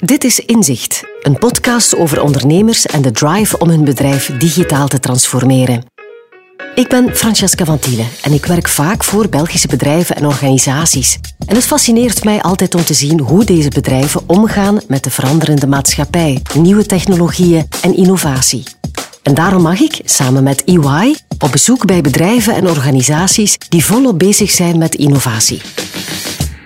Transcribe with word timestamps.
Dit 0.00 0.24
is 0.24 0.38
Inzicht, 0.38 1.02
een 1.22 1.38
podcast 1.38 1.96
over 1.96 2.22
ondernemers 2.22 2.86
en 2.86 3.02
de 3.02 3.10
drive 3.10 3.58
om 3.58 3.68
hun 3.68 3.84
bedrijf 3.84 4.38
digitaal 4.38 4.88
te 4.88 5.00
transformeren. 5.00 5.84
Ik 6.74 6.88
ben 6.88 7.16
Francesca 7.16 7.64
van 7.64 7.78
Tielen 7.78 8.06
en 8.22 8.32
ik 8.32 8.46
werk 8.46 8.68
vaak 8.68 9.04
voor 9.04 9.28
Belgische 9.28 9.68
bedrijven 9.68 10.16
en 10.16 10.26
organisaties. 10.26 11.18
En 11.46 11.54
het 11.54 11.66
fascineert 11.66 12.24
mij 12.24 12.42
altijd 12.42 12.74
om 12.74 12.84
te 12.84 12.94
zien 12.94 13.20
hoe 13.20 13.44
deze 13.44 13.68
bedrijven 13.68 14.22
omgaan 14.26 14.80
met 14.88 15.04
de 15.04 15.10
veranderende 15.10 15.66
maatschappij, 15.66 16.42
nieuwe 16.54 16.86
technologieën 16.86 17.68
en 17.82 17.96
innovatie. 17.96 18.62
En 19.22 19.34
daarom 19.34 19.62
mag 19.62 19.80
ik, 19.80 20.00
samen 20.04 20.42
met 20.42 20.64
EY, 20.64 21.16
op 21.38 21.52
bezoek 21.52 21.86
bij 21.86 22.00
bedrijven 22.00 22.54
en 22.54 22.68
organisaties 22.68 23.58
die 23.68 23.84
volop 23.84 24.18
bezig 24.18 24.50
zijn 24.50 24.78
met 24.78 24.94
innovatie. 24.94 25.60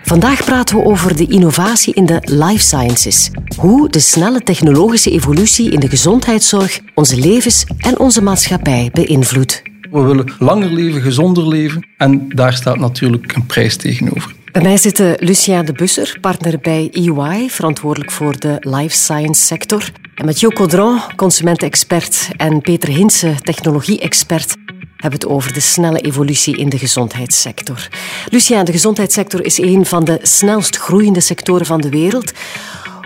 Vandaag 0.04 0.44
praten 0.44 0.76
we 0.76 0.84
over 0.84 1.16
de 1.16 1.26
innovatie 1.26 1.94
in 1.94 2.06
de 2.06 2.20
life 2.24 2.62
sciences. 2.62 3.30
Hoe 3.56 3.88
de 3.88 3.98
snelle 3.98 4.40
technologische 4.40 5.10
evolutie 5.10 5.70
in 5.70 5.80
de 5.80 5.88
gezondheidszorg 5.88 6.80
onze 6.94 7.16
levens 7.16 7.64
en 7.78 7.98
onze 7.98 8.22
maatschappij 8.22 8.90
beïnvloedt. 8.92 9.62
We 9.90 10.00
willen 10.00 10.32
langer 10.38 10.72
leven, 10.72 11.02
gezonder 11.02 11.48
leven 11.48 11.86
en 11.96 12.28
daar 12.28 12.52
staat 12.52 12.78
natuurlijk 12.78 13.34
een 13.34 13.46
prijs 13.46 13.76
tegenover. 13.76 14.34
Bij 14.52 14.62
mij 14.62 14.76
zit 14.76 15.02
Lucia 15.18 15.62
de 15.62 15.72
Busser, 15.72 16.18
partner 16.20 16.58
bij 16.62 16.88
EY, 16.92 17.48
verantwoordelijk 17.48 18.10
voor 18.10 18.38
de 18.38 18.56
life 18.60 18.96
science 18.96 19.42
sector. 19.42 19.90
En 20.14 20.24
met 20.24 20.40
Jo 20.40 20.48
Caudron, 20.48 21.00
consumentenexpert, 21.16 22.28
en 22.36 22.60
Peter 22.60 22.88
Hinsen, 22.88 23.42
technologie-expert, 23.42 24.54
hebben 25.04 25.20
het 25.20 25.28
over 25.38 25.52
de 25.52 25.60
snelle 25.60 26.00
evolutie 26.00 26.56
in 26.56 26.68
de 26.68 26.78
gezondheidssector. 26.78 27.88
Lucia, 28.30 28.64
de 28.64 28.72
gezondheidssector 28.72 29.44
is 29.44 29.58
een 29.58 29.86
van 29.86 30.04
de 30.04 30.18
snelst 30.22 30.76
groeiende 30.76 31.20
sectoren 31.20 31.66
van 31.66 31.80
de 31.80 31.88
wereld. 31.88 32.32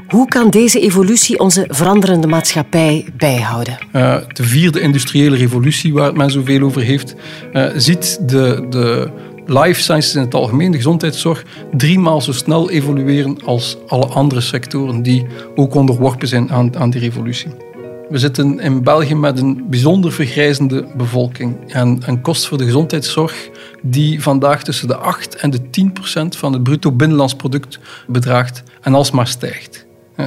Hoe 0.08 0.28
kan 0.28 0.50
deze 0.50 0.80
evolutie 0.80 1.38
onze 1.38 1.64
veranderende 1.68 2.26
maatschappij 2.26 3.06
bijhouden? 3.16 3.78
Uh, 3.92 4.16
de 4.32 4.44
vierde 4.44 4.80
industriële 4.80 5.36
revolutie, 5.36 5.92
waar 5.92 6.12
men 6.12 6.30
zoveel 6.30 6.62
over 6.62 6.82
heeft, 6.82 7.14
uh, 7.52 7.66
ziet 7.76 8.28
de, 8.28 8.66
de 8.70 9.10
life 9.46 9.80
sciences 9.80 10.14
in 10.14 10.20
het 10.20 10.34
algemeen, 10.34 10.70
de 10.70 10.76
gezondheidszorg, 10.76 11.44
driemaal 11.76 12.20
zo 12.20 12.32
snel 12.32 12.70
evolueren 12.70 13.44
als 13.44 13.76
alle 13.86 14.06
andere 14.06 14.40
sectoren 14.40 15.02
die 15.02 15.26
ook 15.54 15.74
onderworpen 15.74 16.28
zijn 16.28 16.52
aan, 16.52 16.76
aan 16.76 16.90
die 16.90 17.00
revolutie. 17.00 17.67
We 18.10 18.18
zitten 18.18 18.60
in 18.60 18.82
België 18.82 19.14
met 19.14 19.38
een 19.38 19.64
bijzonder 19.70 20.12
vergrijzende 20.12 20.86
bevolking. 20.96 21.72
En 21.72 22.02
een 22.06 22.20
kost 22.20 22.46
voor 22.46 22.58
de 22.58 22.64
gezondheidszorg 22.64 23.50
die 23.82 24.22
vandaag 24.22 24.62
tussen 24.62 24.88
de 24.88 24.96
8 24.96 25.36
en 25.36 25.50
de 25.50 25.70
10 25.70 25.92
procent 25.92 26.36
van 26.36 26.52
het 26.52 26.62
bruto 26.62 26.92
binnenlands 26.92 27.34
product 27.34 27.78
bedraagt 28.06 28.62
en 28.80 28.94
alsmaar 28.94 29.26
stijgt. 29.26 29.86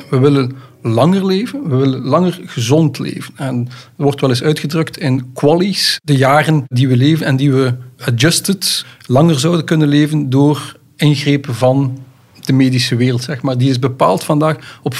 We 0.10 0.20
willen 0.20 0.56
langer 0.82 1.26
leven, 1.26 1.70
we 1.70 1.76
willen 1.76 2.02
langer 2.02 2.40
gezond 2.46 3.00
leven. 3.00 3.34
En 3.38 3.64
dat 3.66 3.74
wordt 3.96 4.22
wel 4.22 4.30
eens 4.30 4.44
uitgedrukt 4.44 4.98
in 4.98 5.34
qualies, 5.34 6.00
de 6.04 6.18
jaren 6.18 6.64
die 6.68 6.88
we 6.88 6.98
leven 6.98 7.26
en 7.26 7.36
die 7.36 7.52
we 7.52 7.74
adjusted 8.06 8.86
langer 9.06 9.40
zouden 9.40 9.66
kunnen 9.66 9.88
leven 9.88 10.30
door 10.30 10.76
ingrepen 10.96 11.56
van 11.56 11.98
de 12.46 12.54
medische 12.54 12.96
wereld, 12.96 13.24
zeg 13.24 13.42
maar. 13.42 13.58
Die 13.58 13.70
is 13.70 13.80
bepaald 13.80 14.24
vandaag 14.24 14.80
op 14.84 14.96
40.000 14.96 15.00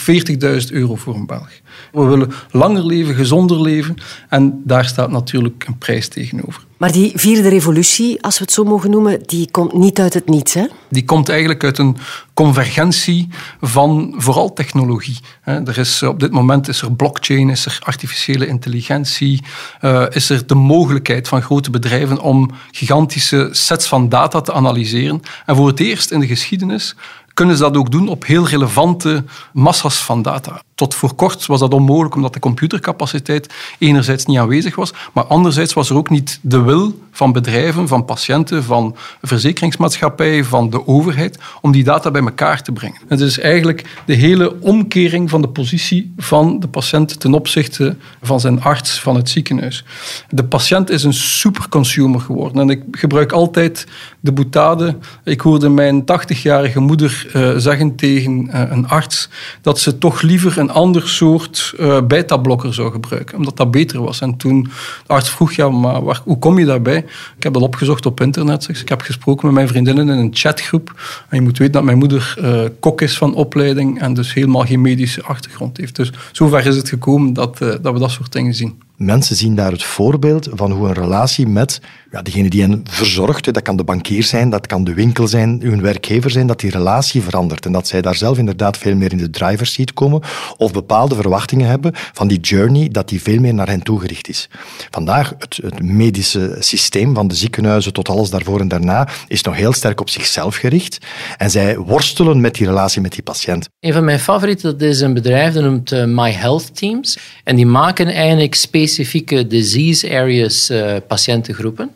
euro 0.72 0.96
voor 0.96 1.16
een 1.16 1.26
Belg. 1.26 1.52
We 1.92 2.04
willen 2.04 2.32
langer 2.52 2.86
leven, 2.86 3.16
gezonder 3.16 3.62
leven 3.62 3.96
en 4.30 4.62
daar 4.64 4.86
staat 4.86 5.12
natuurlijk 5.12 5.66
een 5.68 5.78
prijs 5.78 6.08
tegenover. 6.08 6.66
Maar 6.82 6.92
die 6.92 7.12
vierde 7.16 7.50
revolutie, 7.50 8.24
als 8.24 8.38
we 8.38 8.44
het 8.44 8.54
zo 8.54 8.64
mogen 8.64 8.90
noemen, 8.90 9.20
die 9.26 9.52
komt 9.52 9.74
niet 9.74 10.00
uit 10.00 10.14
het 10.14 10.30
niets, 10.30 10.54
hè? 10.54 10.66
Die 10.90 11.06
komt 11.06 11.30
eigenlijk 11.30 11.64
uit 11.64 11.78
een 11.78 11.98
convergentie 12.34 13.28
van 13.62 14.14
vooral 14.18 14.54
technologie. 14.54 15.18
Er 15.44 15.78
is, 15.78 16.04
op 16.04 16.20
dit 16.20 16.32
moment 16.32 16.68
is 16.68 16.82
er 16.82 16.92
blockchain, 16.92 17.50
is 17.50 17.66
er 17.66 17.80
artificiële 17.84 18.48
intelligentie, 18.48 19.44
uh, 19.82 20.06
is 20.10 20.30
er 20.30 20.48
de 20.48 20.56
mogelijkheid 20.56 21.28
van 21.28 21.42
grote 21.42 21.70
bedrijven 21.70 22.20
om 22.20 22.52
gigantische 22.72 23.50
sets 23.52 23.88
van 23.88 24.10
data 24.10 24.42
te 24.42 24.54
analyseren. 24.54 25.22
En 25.46 25.56
voor 25.56 25.68
het 25.68 25.80
eerst 25.80 26.12
in 26.12 26.20
de 26.20 26.28
geschiedenis 26.28 26.96
kunnen 27.34 27.56
ze 27.56 27.62
dat 27.62 27.78
ook 27.78 27.92
doen 27.92 28.08
op 28.08 28.26
heel 28.26 28.48
relevante 28.48 29.24
massa's 29.54 30.04
van 30.04 30.22
data. 30.22 30.62
Tot 30.82 30.96
voor 30.96 31.14
kort 31.14 31.46
was 31.46 31.60
dat 31.60 31.74
onmogelijk 31.74 32.16
omdat 32.16 32.34
de 32.34 32.40
computercapaciteit 32.40 33.54
enerzijds 33.78 34.26
niet 34.26 34.38
aanwezig 34.38 34.76
was, 34.76 34.94
maar 35.14 35.24
anderzijds 35.24 35.74
was 35.74 35.90
er 35.90 35.96
ook 35.96 36.10
niet 36.10 36.40
de 36.42 36.62
wil 36.62 36.94
van 37.12 37.32
bedrijven, 37.32 37.88
van 37.88 38.06
patiënten, 38.06 38.64
van 38.64 38.96
verzekeringsmaatschappijen, 39.22 40.46
van 40.46 40.70
de 40.70 40.88
overheid 40.88 41.40
om 41.62 41.72
die 41.72 41.84
data 41.84 42.12
bij 42.12 42.22
elkaar 42.22 42.62
te 42.62 42.72
brengen. 42.72 43.02
Het 43.08 43.20
is 43.20 43.40
eigenlijk 43.40 43.86
de 44.06 44.14
hele 44.14 44.62
omkering 44.62 45.30
van 45.30 45.42
de 45.42 45.48
positie 45.48 46.14
van 46.18 46.60
de 46.60 46.68
patiënt 46.68 47.20
ten 47.20 47.34
opzichte 47.34 47.96
van 48.22 48.40
zijn 48.40 48.62
arts, 48.62 49.02
van 49.02 49.16
het 49.16 49.30
ziekenhuis. 49.30 49.86
De 50.30 50.44
patiënt 50.44 50.90
is 50.90 51.04
een 51.04 51.14
superconsumer 51.14 52.20
geworden 52.20 52.62
en 52.62 52.70
ik 52.70 52.84
gebruik 52.92 53.32
altijd 53.32 53.88
de 54.20 54.32
boutade. 54.32 54.98
Ik 55.24 55.42
hoorde 55.42 55.70
mijn 55.70 56.02
80-jarige 56.02 56.80
moeder 56.80 57.32
uh, 57.36 57.52
zeggen 57.58 57.96
tegen 57.96 58.48
uh, 58.48 58.62
een 58.70 58.88
arts 58.88 59.30
dat 59.62 59.80
ze 59.80 59.98
toch 59.98 60.22
liever 60.22 60.58
een 60.58 60.72
ander 60.72 61.10
soort 61.10 61.74
uh, 61.80 62.02
beta-blokker 62.02 62.74
zou 62.74 62.92
gebruiken, 62.92 63.38
omdat 63.38 63.58
dat 63.58 63.72
beter 63.72 64.02
was. 64.02 64.22
En 64.22 64.38
toen 64.38 64.64
de 65.08 65.14
arts 65.14 65.30
vroeg, 65.30 65.52
ja, 65.54 65.70
maar 65.70 66.04
waar, 66.04 66.22
hoe 66.24 66.40
kom 66.40 66.60
je 66.60 66.66
daarbij? 66.66 67.01
Ik 67.38 67.44
heb 67.44 67.54
dat 67.54 67.62
opgezocht 67.62 68.06
op 68.06 68.22
internet. 68.22 68.68
Ik 68.68 68.90
heb 68.90 69.02
gesproken 69.02 69.46
met 69.46 69.56
mijn 69.56 69.68
vriendinnen 69.68 70.10
in 70.10 70.18
een 70.18 70.30
chatgroep. 70.34 70.94
En 71.30 71.38
je 71.38 71.44
moet 71.44 71.58
weten 71.58 71.74
dat 71.74 71.84
mijn 71.84 71.98
moeder 71.98 72.36
uh, 72.40 72.64
kok 72.80 73.02
is 73.02 73.18
van 73.18 73.34
opleiding 73.34 74.02
en 74.02 74.14
dus 74.14 74.34
helemaal 74.34 74.66
geen 74.66 74.82
medische 74.82 75.24
achtergrond 75.24 75.78
heeft. 75.78 75.96
Dus 75.96 76.12
zover 76.32 76.66
is 76.66 76.76
het 76.76 76.90
gekomen 76.90 77.34
dat, 77.34 77.62
uh, 77.62 77.70
dat 77.82 77.94
we 77.94 78.00
dat 78.00 78.12
soort 78.12 78.32
dingen 78.32 78.54
zien. 78.54 78.82
Mensen 78.96 79.36
zien 79.36 79.56
daar 79.56 79.72
het 79.72 79.84
voorbeeld 79.84 80.50
van 80.52 80.72
hoe 80.72 80.88
een 80.88 80.94
relatie 80.94 81.48
met 81.48 81.82
ja, 82.12 82.22
degene 82.22 82.50
die 82.50 82.62
hen 82.62 82.84
verzorgt, 82.90 83.54
dat 83.54 83.62
kan 83.62 83.78
de 83.78 83.84
bankier 83.84 84.24
zijn, 84.24 84.50
dat 84.50 84.68
kan 84.68 84.84
de 84.84 84.94
winkel 84.94 85.28
zijn, 85.28 85.62
hun 85.62 85.82
werkgever 85.82 86.32
zijn, 86.32 86.48
dat 86.48 86.60
die 86.60 86.72
relatie 86.72 87.22
verandert 87.22 87.66
en 87.66 87.72
dat 87.72 87.88
zij 87.88 88.02
daar 88.02 88.16
zelf 88.16 88.38
inderdaad 88.38 88.78
veel 88.78 88.96
meer 88.96 89.12
in 89.12 89.18
de 89.18 89.30
driver's 89.30 89.74
seat 89.74 89.94
komen 89.94 90.22
of 90.58 90.72
bepaalde 90.72 91.16
verwachtingen 91.16 91.68
hebben 91.68 91.92
van 91.94 92.28
die 92.28 92.40
journey, 92.40 92.90
dat 92.90 93.10
die 93.10 93.22
veel 93.22 93.40
meer 93.40 93.54
naar 93.54 93.68
hen 93.68 93.84
toegericht 93.84 94.30
is. 94.30 94.50
Vandaag, 94.90 95.34
het, 95.38 95.82
medische 95.82 96.56
systeem, 96.60 97.16
van 97.16 97.28
de 97.28 97.36
ziekenhuizen 97.36 97.94
tot 97.94 98.10
alles 98.10 98.30
daarvoor 98.30 98.60
en 98.60 98.68
daarna, 98.68 99.08
is 99.28 99.42
nog 99.42 99.56
heel 99.56 99.74
sterk 99.74 100.00
op 100.02 100.10
zichzelf 100.10 100.56
gericht 100.56 100.98
en 101.38 101.52
zij 101.52 101.78
worstelen 101.78 102.42
met 102.42 102.56
die 102.56 102.68
relatie 102.68 103.02
met 103.02 103.12
die 103.12 103.24
patiënt. 103.24 103.70
Een 103.80 103.94
van 103.94 104.04
mijn 104.04 104.20
favorieten 104.20 104.78
dat 104.78 104.90
is 104.90 105.00
een 105.00 105.14
bedrijf 105.14 105.54
dat 105.54 105.64
noemt 105.64 105.92
uh, 105.92 106.04
My 106.06 106.32
Health 106.32 106.76
Teams 106.76 107.18
en 107.44 107.56
die 107.56 107.66
maken 107.66 108.08
eigenlijk 108.08 108.56
specifieke 108.56 109.48
disease 109.48 110.10
areas 110.10 110.70
uh, 110.70 110.96
patiëntengroepen. 111.08 111.92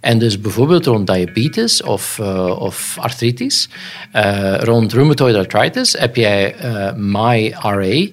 En 0.00 0.18
dus 0.18 0.40
bijvoorbeeld 0.40 0.86
rond 0.86 1.06
diabetes 1.06 1.82
of, 1.82 2.18
uh, 2.20 2.60
of 2.60 2.96
artritis, 3.00 3.68
uh, 4.16 4.54
rond 4.58 4.92
rheumatoid 4.92 5.34
arthritis 5.34 5.92
heb 5.98 6.16
jij 6.16 6.54
uh, 6.64 6.92
MyRA. 6.96 8.06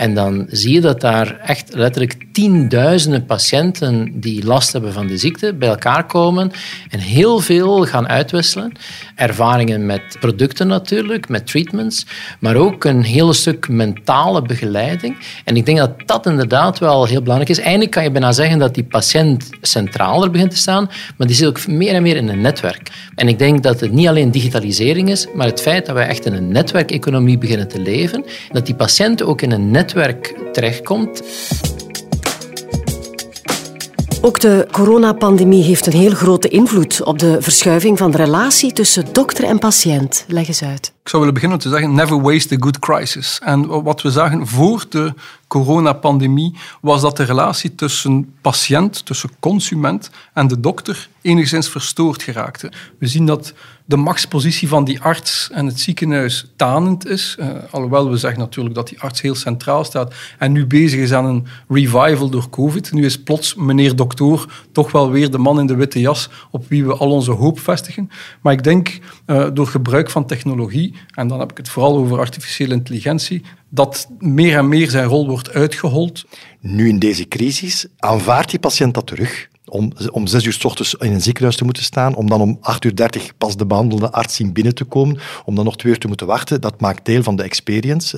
En 0.00 0.14
dan 0.14 0.46
zie 0.50 0.72
je 0.72 0.80
dat 0.80 1.00
daar 1.00 1.38
echt 1.38 1.74
letterlijk 1.74 2.16
tienduizenden 2.32 3.24
patiënten 3.26 4.12
die 4.14 4.44
last 4.44 4.72
hebben 4.72 4.92
van 4.92 5.06
de 5.06 5.16
ziekte 5.16 5.54
bij 5.54 5.68
elkaar 5.68 6.06
komen 6.06 6.50
en 6.90 6.98
heel 6.98 7.38
veel 7.38 7.84
gaan 7.84 8.08
uitwisselen. 8.08 8.72
Ervaringen 9.14 9.86
met 9.86 10.16
producten 10.20 10.66
natuurlijk, 10.66 11.28
met 11.28 11.46
treatments, 11.46 12.06
maar 12.38 12.56
ook 12.56 12.84
een 12.84 13.02
hele 13.02 13.32
stuk 13.32 13.68
mentale 13.68 14.42
begeleiding. 14.42 15.16
En 15.44 15.56
ik 15.56 15.66
denk 15.66 15.78
dat 15.78 15.92
dat 16.06 16.26
inderdaad 16.26 16.78
wel 16.78 17.06
heel 17.06 17.22
belangrijk 17.22 17.50
is. 17.50 17.60
Eindelijk 17.60 17.90
kan 17.90 18.02
je 18.02 18.10
bijna 18.10 18.32
zeggen 18.32 18.58
dat 18.58 18.74
die 18.74 18.84
patiënt 18.84 19.48
centraler 19.60 20.30
begint 20.30 20.50
te 20.50 20.56
staan, 20.56 20.90
maar 21.16 21.26
die 21.26 21.36
zit 21.36 21.48
ook 21.48 21.66
meer 21.66 21.94
en 21.94 22.02
meer 22.02 22.16
in 22.16 22.28
een 22.28 22.40
netwerk. 22.40 22.90
En 23.14 23.28
ik 23.28 23.38
denk 23.38 23.62
dat 23.62 23.80
het 23.80 23.92
niet 23.92 24.08
alleen 24.08 24.30
digitalisering 24.30 25.10
is, 25.10 25.26
maar 25.34 25.46
het 25.46 25.60
feit 25.60 25.86
dat 25.86 25.94
wij 25.94 26.06
echt 26.06 26.26
in 26.26 26.32
een 26.32 26.48
netwerkeconomie 26.48 27.38
beginnen 27.38 27.68
te 27.68 27.80
leven, 27.80 28.24
dat 28.52 28.66
die 28.66 28.74
patiënt 28.74 29.22
ook 29.22 29.42
in 29.42 29.50
een 29.50 29.70
netwerk 29.70 29.88
terechtkomt. 30.52 31.22
Ook 34.22 34.40
de 34.40 34.66
coronapandemie 34.70 35.64
heeft 35.64 35.86
een 35.86 35.92
heel 35.92 36.14
grote 36.14 36.48
invloed 36.48 37.02
op 37.02 37.18
de 37.18 37.36
verschuiving 37.40 37.98
van 37.98 38.10
de 38.10 38.16
relatie 38.16 38.72
tussen 38.72 39.04
dokter 39.12 39.44
en 39.44 39.58
patiënt. 39.58 40.24
Leg 40.28 40.48
eens 40.48 40.62
uit. 40.62 40.92
Ik 41.02 41.08
zou 41.08 41.18
willen 41.18 41.34
beginnen 41.34 41.58
om 41.58 41.64
te 41.64 41.70
zeggen, 41.70 41.94
never 41.94 42.20
waste 42.22 42.54
a 42.54 42.58
good 42.60 42.78
crisis. 42.78 43.38
En 43.44 43.82
wat 43.82 44.02
we 44.02 44.10
zagen 44.10 44.46
voor 44.46 44.84
de 44.88 45.14
coronapandemie 45.50 46.54
was 46.80 47.00
dat 47.00 47.16
de 47.16 47.22
relatie 47.22 47.74
tussen 47.74 48.34
patiënt, 48.40 49.06
tussen 49.06 49.30
consument 49.40 50.10
en 50.32 50.46
de 50.46 50.60
dokter 50.60 51.08
enigszins 51.22 51.68
verstoord 51.68 52.22
geraakte. 52.22 52.72
We 52.98 53.06
zien 53.06 53.26
dat 53.26 53.52
de 53.84 53.96
machtspositie 53.96 54.68
van 54.68 54.84
die 54.84 55.00
arts 55.00 55.50
en 55.52 55.66
het 55.66 55.80
ziekenhuis 55.80 56.52
tanend 56.56 57.06
is. 57.06 57.36
Uh, 57.40 57.48
alhoewel 57.70 58.10
we 58.10 58.16
zeggen 58.16 58.40
natuurlijk 58.40 58.74
dat 58.74 58.88
die 58.88 59.00
arts 59.00 59.20
heel 59.20 59.34
centraal 59.34 59.84
staat 59.84 60.14
en 60.38 60.52
nu 60.52 60.66
bezig 60.66 61.00
is 61.00 61.12
aan 61.12 61.24
een 61.24 61.46
revival 61.68 62.28
door 62.28 62.50
COVID. 62.50 62.92
Nu 62.92 63.04
is 63.04 63.22
plots 63.22 63.54
meneer 63.54 63.96
dokter 63.96 64.44
toch 64.72 64.92
wel 64.92 65.10
weer 65.10 65.30
de 65.30 65.38
man 65.38 65.60
in 65.60 65.66
de 65.66 65.74
witte 65.74 66.00
jas 66.00 66.28
op 66.50 66.68
wie 66.68 66.84
we 66.84 66.94
al 66.94 67.10
onze 67.10 67.30
hoop 67.30 67.60
vestigen. 67.60 68.10
Maar 68.40 68.52
ik 68.52 68.64
denk 68.64 68.98
uh, 69.26 69.46
door 69.52 69.66
gebruik 69.66 70.10
van 70.10 70.26
technologie, 70.26 70.94
en 71.14 71.28
dan 71.28 71.40
heb 71.40 71.50
ik 71.50 71.56
het 71.56 71.68
vooral 71.68 71.96
over 71.96 72.18
artificiële 72.18 72.74
intelligentie, 72.74 73.42
dat 73.70 74.08
meer 74.18 74.56
en 74.56 74.68
meer 74.68 74.90
zijn 74.90 75.06
rol 75.06 75.28
wordt 75.28 75.50
uitgehold. 75.50 76.24
Nu 76.60 76.88
in 76.88 76.98
deze 76.98 77.28
crisis 77.28 77.86
aanvaardt 77.98 78.50
die 78.50 78.58
patiënt 78.58 78.94
dat 78.94 79.06
terug 79.06 79.48
om, 79.70 79.92
om 80.10 80.26
zes 80.26 80.44
uur 80.44 80.52
s 80.52 80.64
ochtends 80.64 80.94
in 80.94 81.12
een 81.12 81.20
ziekenhuis 81.20 81.56
te 81.56 81.64
moeten 81.64 81.82
staan, 81.82 82.14
om 82.14 82.28
dan 82.28 82.40
om 82.40 82.58
acht 82.60 82.84
uur 82.84 82.96
dertig 82.96 83.36
pas 83.38 83.56
de 83.56 83.66
behandelende 83.66 84.12
arts 84.12 84.34
zien 84.34 84.52
binnen 84.52 84.74
te 84.74 84.84
komen, 84.84 85.18
om 85.44 85.54
dan 85.54 85.64
nog 85.64 85.76
twee 85.76 85.92
uur 85.92 85.98
te 85.98 86.06
moeten 86.06 86.26
wachten, 86.26 86.60
dat 86.60 86.80
maakt 86.80 87.04
deel 87.04 87.22
van 87.22 87.36
de 87.36 87.42
experience, 87.42 88.16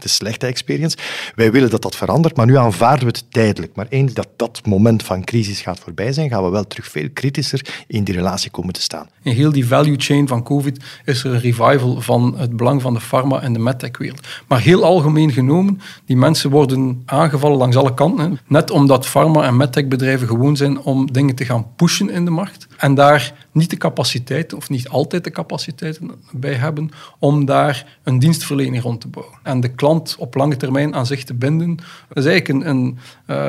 de 0.00 0.08
slechte 0.08 0.46
experience. 0.46 0.96
Wij 1.34 1.52
willen 1.52 1.70
dat 1.70 1.82
dat 1.82 1.96
verandert, 1.96 2.36
maar 2.36 2.46
nu 2.46 2.56
aanvaarden 2.56 3.06
we 3.06 3.12
het 3.12 3.24
tijdelijk. 3.30 3.76
Maar 3.76 3.86
eens 3.88 4.14
dat 4.14 4.28
dat 4.36 4.60
moment 4.66 5.02
van 5.02 5.24
crisis 5.24 5.60
gaat 5.60 5.78
voorbij 5.78 6.12
zijn, 6.12 6.28
gaan 6.28 6.44
we 6.44 6.50
wel 6.50 6.66
terug 6.66 6.86
veel 6.86 7.08
kritischer 7.12 7.84
in 7.86 8.04
die 8.04 8.14
relatie 8.14 8.50
komen 8.50 8.72
te 8.72 8.80
staan. 8.80 9.08
In 9.22 9.32
heel 9.32 9.52
die 9.52 9.66
value 9.66 9.94
chain 9.98 10.28
van 10.28 10.42
COVID 10.42 10.84
is 11.04 11.24
er 11.24 11.34
een 11.34 11.40
revival 11.40 12.00
van 12.00 12.34
het 12.36 12.56
belang 12.56 12.82
van 12.82 12.94
de 12.94 13.00
pharma- 13.00 13.40
en 13.40 13.52
de 13.52 13.58
medtech-wereld. 13.58 14.26
Maar 14.48 14.60
heel 14.60 14.84
algemeen 14.84 15.32
genomen, 15.32 15.80
die 16.04 16.16
mensen 16.16 16.50
worden 16.50 17.02
aangevallen 17.04 17.56
langs 17.56 17.76
alle 17.76 17.94
kanten. 17.94 18.38
Net 18.46 18.70
omdat 18.70 19.06
pharma- 19.06 19.44
en 19.46 19.56
medtech-bedrijven 19.56 20.28
gewoon 20.28 20.56
zijn 20.56 20.82
om 20.86 21.12
dingen 21.12 21.34
te 21.34 21.44
gaan 21.44 21.66
pushen 21.76 22.10
in 22.10 22.24
de 22.24 22.30
markt. 22.30 22.66
En 22.76 22.94
daar 22.94 23.46
niet 23.52 23.70
de 23.70 23.76
capaciteit, 23.76 24.52
of 24.52 24.68
niet 24.68 24.88
altijd 24.88 25.24
de 25.24 25.30
capaciteiten 25.30 26.10
bij 26.32 26.54
hebben, 26.54 26.90
om 27.18 27.44
daar 27.44 27.98
een 28.02 28.18
dienstverlening 28.18 28.82
rond 28.82 29.00
te 29.00 29.08
bouwen. 29.08 29.38
En 29.42 29.60
de 29.60 29.68
klant 29.68 30.16
op 30.18 30.34
lange 30.34 30.56
termijn 30.56 30.94
aan 30.94 31.06
zich 31.06 31.24
te 31.24 31.34
binden. 31.34 31.76
Dat 32.08 32.24
is 32.24 32.30
eigenlijk 32.30 32.48
een, 32.48 32.68
een, 32.70 32.98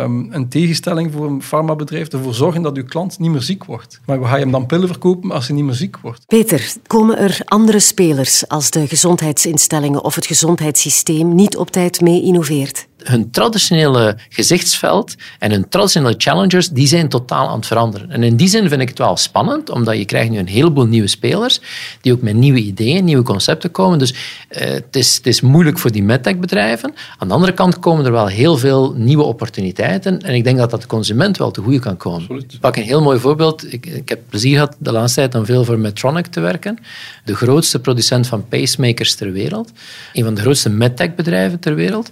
um, 0.03 0.33
een 0.33 0.49
tegenstelling 0.49 1.11
voor 1.11 1.27
een 1.27 1.43
farmabedrijf, 1.43 2.07
ervoor 2.07 2.33
zorgen 2.33 2.61
dat 2.61 2.77
uw 2.77 2.85
klant 2.85 3.19
niet 3.19 3.31
meer 3.31 3.41
ziek 3.41 3.65
wordt. 3.65 3.99
Maar 4.05 4.19
we 4.19 4.25
gaan 4.25 4.39
hem 4.39 4.51
dan 4.51 4.65
pillen 4.65 4.87
verkopen 4.87 5.31
als 5.31 5.47
hij 5.47 5.55
niet 5.55 5.65
meer 5.65 5.73
ziek 5.73 5.97
wordt? 5.97 6.25
Peter, 6.27 6.73
komen 6.87 7.17
er 7.17 7.39
andere 7.45 7.79
spelers 7.79 8.47
als 8.47 8.69
de 8.69 8.87
gezondheidsinstellingen 8.87 10.03
of 10.03 10.15
het 10.15 10.25
gezondheidssysteem 10.25 11.35
niet 11.35 11.57
op 11.57 11.71
tijd 11.71 12.01
mee 12.01 12.23
innoveert? 12.23 12.86
Hun 13.03 13.31
traditionele 13.31 14.17
gezichtsveld 14.29 15.15
en 15.39 15.51
hun 15.51 15.69
traditionele 15.69 16.15
challengers, 16.17 16.69
die 16.69 16.87
zijn 16.87 17.09
totaal 17.09 17.47
aan 17.49 17.57
het 17.57 17.65
veranderen. 17.65 18.11
En 18.11 18.23
in 18.23 18.35
die 18.35 18.47
zin 18.47 18.69
vind 18.69 18.81
ik 18.81 18.87
het 18.87 18.97
wel 18.97 19.17
spannend, 19.17 19.69
omdat 19.69 19.97
je 19.97 20.05
krijgt 20.05 20.29
nu 20.29 20.37
een 20.37 20.47
heleboel 20.47 20.85
nieuwe 20.85 21.07
spelers 21.07 21.59
die 22.01 22.13
ook 22.13 22.21
met 22.21 22.35
nieuwe 22.35 22.59
ideeën, 22.59 23.03
nieuwe 23.03 23.23
concepten 23.23 23.71
komen. 23.71 23.99
Dus 23.99 24.11
uh, 24.11 24.59
het, 24.59 24.95
is, 24.95 25.15
het 25.15 25.27
is 25.27 25.41
moeilijk 25.41 25.79
voor 25.79 25.91
die 25.91 26.03
medtech-bedrijven. 26.03 26.93
Aan 27.17 27.27
de 27.27 27.33
andere 27.33 27.53
kant 27.53 27.79
komen 27.79 28.05
er 28.05 28.11
wel 28.11 28.27
heel 28.27 28.57
veel 28.57 28.93
nieuwe 28.95 29.23
opportuniteiten 29.23 30.21
en 30.21 30.33
ik 30.33 30.43
denk 30.43 30.57
dat 30.57 30.69
dat 30.69 30.81
de 30.81 30.87
consument 30.87 31.37
wel 31.37 31.51
te 31.51 31.61
goede 31.61 31.79
kan 31.79 31.97
komen. 31.97 32.21
Absoluut. 32.21 32.53
Ik 32.53 32.59
pak 32.59 32.75
een 32.75 32.83
heel 32.83 33.01
mooi 33.01 33.19
voorbeeld. 33.19 33.73
Ik, 33.73 33.85
ik 33.85 34.09
heb 34.09 34.19
plezier 34.29 34.53
gehad 34.53 34.75
de 34.79 34.91
laatste 34.91 35.19
tijd 35.19 35.35
om 35.35 35.45
veel 35.45 35.63
voor 35.63 35.79
Medtronic 35.79 36.25
te 36.25 36.39
werken. 36.39 36.77
De 37.25 37.35
grootste 37.35 37.79
producent 37.79 38.27
van 38.27 38.47
pacemakers 38.47 39.15
ter 39.15 39.31
wereld. 39.31 39.71
Een 40.13 40.23
van 40.23 40.33
de 40.33 40.41
grootste 40.41 40.69
medtech-bedrijven 40.69 41.59
ter 41.59 41.75
wereld. 41.75 42.09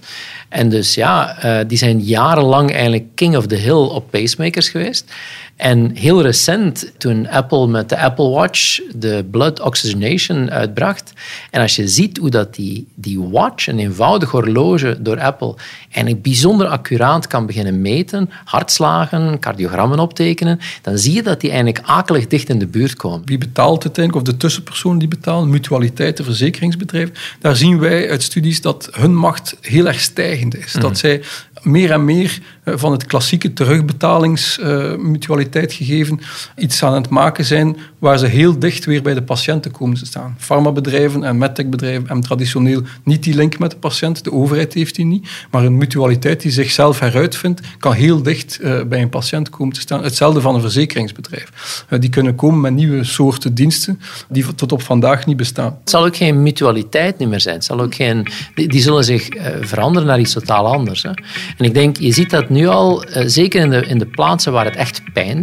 En 0.48 0.68
dus 0.76 0.94
ja, 0.94 1.44
uh, 1.44 1.66
die 1.66 1.78
zijn 1.78 2.00
jarenlang 2.00 2.72
eigenlijk 2.72 3.04
king 3.14 3.36
of 3.36 3.46
the 3.46 3.54
hill 3.54 3.72
op 3.72 4.10
pacemakers 4.10 4.68
geweest. 4.68 5.12
En 5.56 5.90
heel 5.94 6.22
recent, 6.22 6.92
toen 6.98 7.28
Apple 7.28 7.66
met 7.66 7.88
de 7.88 7.98
Apple 7.98 8.28
Watch 8.28 8.80
de 8.94 9.24
blood 9.30 9.60
oxygenation 9.60 10.50
uitbracht. 10.50 11.12
En 11.50 11.60
als 11.60 11.76
je 11.76 11.88
ziet 11.88 12.16
hoe 12.16 12.30
dat 12.30 12.54
die, 12.54 12.86
die 12.94 13.20
watch, 13.20 13.66
een 13.66 13.78
eenvoudig 13.78 14.30
horloge 14.30 14.96
door 15.00 15.20
Apple, 15.20 15.54
eigenlijk 15.90 16.22
bijzonder 16.22 16.66
accuraat 16.66 17.26
kan 17.26 17.46
beginnen 17.46 17.80
meten, 17.80 18.30
hartslagen, 18.44 19.38
cardiogrammen 19.38 19.98
optekenen, 19.98 20.60
dan 20.82 20.98
zie 20.98 21.14
je 21.14 21.22
dat 21.22 21.40
die 21.40 21.50
eigenlijk 21.50 21.86
akelig 21.86 22.26
dicht 22.26 22.48
in 22.48 22.58
de 22.58 22.66
buurt 22.66 22.94
komen. 22.94 23.22
Wie 23.24 23.38
betaalt 23.38 23.84
uiteindelijk, 23.84 24.26
of 24.26 24.32
de 24.32 24.38
tussenpersoon 24.38 24.98
die 24.98 25.08
betaalt, 25.08 25.48
mutualiteiten, 25.48 26.24
verzekeringsbedrijven, 26.24 27.14
daar 27.40 27.56
zien 27.56 27.78
wij 27.78 28.10
uit 28.10 28.22
studies 28.22 28.60
dat 28.60 28.88
hun 28.92 29.14
macht 29.14 29.56
heel 29.60 29.86
erg 29.86 30.00
stijgend 30.00 30.56
is. 30.56 30.72
Dat 30.72 30.82
mhm. 30.82 30.94
zij 30.94 31.22
meer 31.62 31.90
en 31.90 32.04
meer 32.04 32.38
eh, 32.62 32.74
van 32.76 32.92
het 32.92 33.06
klassieke 33.06 33.52
terugbetalingsmutualiteit 33.52 35.44
gegeven 35.52 36.20
iets 36.56 36.82
aan 36.82 36.94
het 36.94 37.08
maken 37.08 37.44
zijn 37.44 37.76
waar 37.98 38.18
ze 38.18 38.26
heel 38.26 38.58
dicht 38.58 38.84
weer 38.84 39.02
bij 39.02 39.14
de 39.14 39.22
patiënten 39.22 39.70
komen 39.70 39.96
te 39.96 40.06
staan. 40.06 40.36
Pharmabedrijven 40.38 41.24
en 41.24 41.38
medtechbedrijven 41.38 42.06
hebben 42.06 42.24
traditioneel 42.24 42.82
niet 43.04 43.22
die 43.22 43.34
link 43.34 43.58
met 43.58 43.70
de 43.70 43.76
patiënt, 43.76 44.24
de 44.24 44.32
overheid 44.32 44.74
heeft 44.74 44.94
die 44.94 45.04
niet, 45.04 45.28
maar 45.50 45.64
een 45.64 45.76
mutualiteit 45.76 46.40
die 46.40 46.50
zichzelf 46.50 46.98
heruitvindt, 46.98 47.60
kan 47.78 47.92
heel 47.92 48.22
dicht 48.22 48.58
uh, 48.62 48.82
bij 48.82 49.02
een 49.02 49.08
patiënt 49.08 49.50
komen 49.50 49.74
te 49.74 49.80
staan. 49.80 50.02
Hetzelfde 50.02 50.40
van 50.40 50.54
een 50.54 50.60
verzekeringsbedrijf. 50.60 51.84
Uh, 51.90 52.00
die 52.00 52.10
kunnen 52.10 52.34
komen 52.34 52.60
met 52.60 52.72
nieuwe 52.72 53.04
soorten 53.04 53.54
diensten 53.54 54.00
die 54.28 54.54
tot 54.54 54.72
op 54.72 54.82
vandaag 54.82 55.26
niet 55.26 55.36
bestaan. 55.36 55.76
Het 55.80 55.90
zal 55.90 56.04
ook 56.04 56.16
geen 56.16 56.42
mutualiteit 56.42 57.18
meer 57.18 57.40
zijn. 57.40 57.62
Zal 57.62 57.80
ook 57.80 57.94
geen, 57.94 58.26
die, 58.54 58.80
zullen 58.80 59.04
zich 59.04 59.34
uh, 59.34 59.46
veranderen 59.60 60.08
naar 60.08 60.20
iets 60.20 60.32
totaal 60.32 60.66
anders. 60.66 61.04
En 61.04 61.14
ik 61.58 61.74
denk, 61.74 61.96
je 61.96 62.12
ziet 62.12 62.30
dat 62.30 62.48
nu 62.48 62.66
al, 62.66 63.04
zeker 63.26 63.60
in 63.60 63.70
de, 63.70 63.86
in 63.86 63.98
de 63.98 64.06
plaatsen 64.06 64.52
waar 64.52 64.64
het 64.64 64.76
echt 64.76 65.00
pijn 65.12 65.35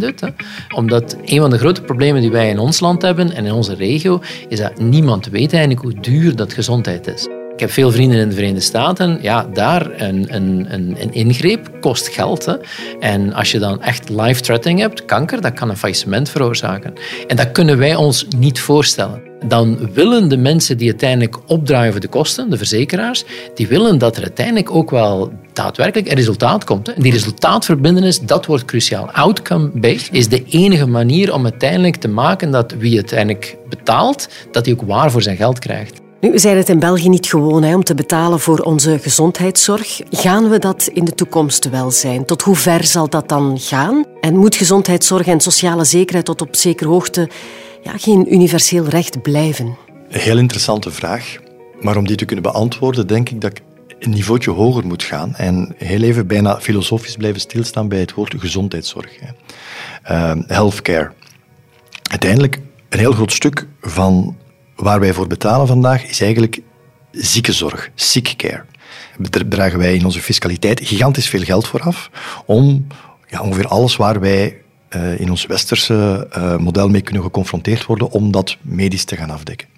omdat 0.74 1.16
een 1.24 1.40
van 1.40 1.50
de 1.50 1.58
grote 1.58 1.82
problemen 1.82 2.20
die 2.20 2.30
wij 2.30 2.48
in 2.48 2.58
ons 2.58 2.80
land 2.80 3.02
hebben 3.02 3.32
en 3.32 3.46
in 3.46 3.52
onze 3.52 3.74
regio, 3.74 4.20
is 4.48 4.58
dat 4.58 4.78
niemand 4.78 5.26
weet 5.26 5.52
eigenlijk 5.52 5.82
hoe 5.82 6.00
duur 6.00 6.36
dat 6.36 6.52
gezondheid 6.52 7.06
is. 7.06 7.43
Ik 7.54 7.60
heb 7.60 7.70
veel 7.70 7.90
vrienden 7.90 8.18
in 8.18 8.28
de 8.28 8.34
Verenigde 8.34 8.60
Staten. 8.60 9.18
Ja, 9.20 9.46
daar 9.52 10.00
een, 10.00 10.26
een, 10.34 10.66
een, 10.70 11.12
ingreep 11.12 11.70
kost 11.80 12.08
geld. 12.08 12.44
Hè. 12.44 12.54
En 13.00 13.32
als 13.32 13.50
je 13.52 13.58
dan 13.58 13.82
echt 13.82 14.08
life-threatening 14.08 14.80
hebt, 14.80 15.04
kanker, 15.04 15.40
dat 15.40 15.52
kan 15.52 15.70
een 15.70 15.76
faillissement 15.76 16.28
veroorzaken. 16.28 16.92
En 17.26 17.36
dat 17.36 17.52
kunnen 17.52 17.78
wij 17.78 17.94
ons 17.94 18.26
niet 18.36 18.60
voorstellen. 18.60 19.22
Dan 19.46 19.92
willen 19.92 20.28
de 20.28 20.36
mensen 20.36 20.78
die 20.78 20.88
uiteindelijk 20.88 21.36
opdraaien 21.46 22.00
de 22.00 22.08
kosten, 22.08 22.50
de 22.50 22.56
verzekeraars, 22.56 23.24
die 23.54 23.66
willen 23.66 23.98
dat 23.98 24.16
er 24.16 24.22
uiteindelijk 24.22 24.70
ook 24.70 24.90
wel 24.90 25.32
daadwerkelijk 25.52 26.08
een 26.08 26.16
resultaat 26.16 26.64
komt. 26.64 26.92
En 26.92 27.02
die 27.02 27.12
resultaatverbindenis, 27.12 28.20
dat 28.20 28.46
wordt 28.46 28.64
cruciaal. 28.64 29.10
Outcome-based 29.10 30.08
is 30.12 30.28
de 30.28 30.44
enige 30.44 30.86
manier 30.86 31.34
om 31.34 31.44
uiteindelijk 31.44 31.96
te 31.96 32.08
maken 32.08 32.50
dat 32.50 32.74
wie 32.78 32.94
uiteindelijk 32.94 33.56
betaalt, 33.68 34.28
dat 34.50 34.64
hij 34.64 34.74
ook 34.74 34.82
waar 34.82 35.10
voor 35.10 35.22
zijn 35.22 35.36
geld 35.36 35.58
krijgt. 35.58 36.02
Nu, 36.24 36.30
we 36.30 36.38
zijn 36.38 36.56
het 36.56 36.68
in 36.68 36.78
België 36.78 37.08
niet 37.08 37.26
gewoon 37.26 37.62
hè, 37.62 37.74
om 37.74 37.84
te 37.84 37.94
betalen 37.94 38.40
voor 38.40 38.58
onze 38.58 38.98
gezondheidszorg. 38.98 40.00
Gaan 40.10 40.48
we 40.48 40.58
dat 40.58 40.86
in 40.92 41.04
de 41.04 41.14
toekomst 41.14 41.70
wel 41.70 41.90
zijn? 41.90 42.24
Tot 42.24 42.42
hoe 42.42 42.56
ver 42.56 42.84
zal 42.84 43.08
dat 43.08 43.28
dan 43.28 43.58
gaan? 43.60 44.04
En 44.20 44.36
moet 44.36 44.54
gezondheidszorg 44.54 45.26
en 45.26 45.40
sociale 45.40 45.84
zekerheid 45.84 46.24
tot 46.24 46.40
op 46.40 46.56
zekere 46.56 46.88
hoogte 46.88 47.28
ja, 47.82 47.92
geen 47.96 48.34
universeel 48.34 48.84
recht 48.84 49.22
blijven? 49.22 49.76
Een 50.10 50.20
heel 50.20 50.38
interessante 50.38 50.90
vraag. 50.90 51.36
Maar 51.80 51.96
om 51.96 52.06
die 52.06 52.16
te 52.16 52.24
kunnen 52.24 52.44
beantwoorden, 52.44 53.06
denk 53.06 53.28
ik 53.28 53.40
dat 53.40 53.50
ik 53.50 53.62
een 53.98 54.10
niveautje 54.10 54.50
hoger 54.50 54.86
moet 54.86 55.02
gaan 55.02 55.34
en 55.34 55.74
heel 55.76 56.02
even 56.02 56.26
bijna 56.26 56.60
filosofisch 56.60 57.16
blijven 57.16 57.40
stilstaan 57.40 57.88
bij 57.88 58.00
het 58.00 58.14
woord 58.14 58.34
gezondheidszorg. 58.38 59.10
Uh, 60.10 60.32
healthcare. 60.46 61.12
Uiteindelijk, 62.02 62.60
een 62.88 62.98
heel 62.98 63.12
groot 63.12 63.32
stuk 63.32 63.66
van 63.80 64.36
waar 64.76 65.00
wij 65.00 65.12
voor 65.12 65.26
betalen 65.26 65.66
vandaag 65.66 66.04
is 66.04 66.20
eigenlijk 66.20 66.60
ziekenzorg, 67.10 67.90
sick 67.94 68.34
care. 68.36 68.64
Daar 69.18 69.48
dragen 69.48 69.78
wij 69.78 69.94
in 69.94 70.04
onze 70.04 70.20
fiscaliteit 70.20 70.80
gigantisch 70.86 71.28
veel 71.28 71.42
geld 71.42 71.66
voor 71.66 71.80
af 71.80 72.10
om 72.46 72.86
ja, 73.28 73.40
ongeveer 73.40 73.68
alles 73.68 73.96
waar 73.96 74.20
wij 74.20 74.62
uh, 74.96 75.20
in 75.20 75.30
ons 75.30 75.46
westerse 75.46 76.28
uh, 76.36 76.56
model 76.56 76.88
mee 76.88 77.00
kunnen 77.00 77.22
geconfronteerd 77.22 77.84
worden 77.84 78.10
om 78.10 78.30
dat 78.30 78.56
medisch 78.60 79.04
te 79.04 79.16
gaan 79.16 79.30
afdekken. 79.30 79.68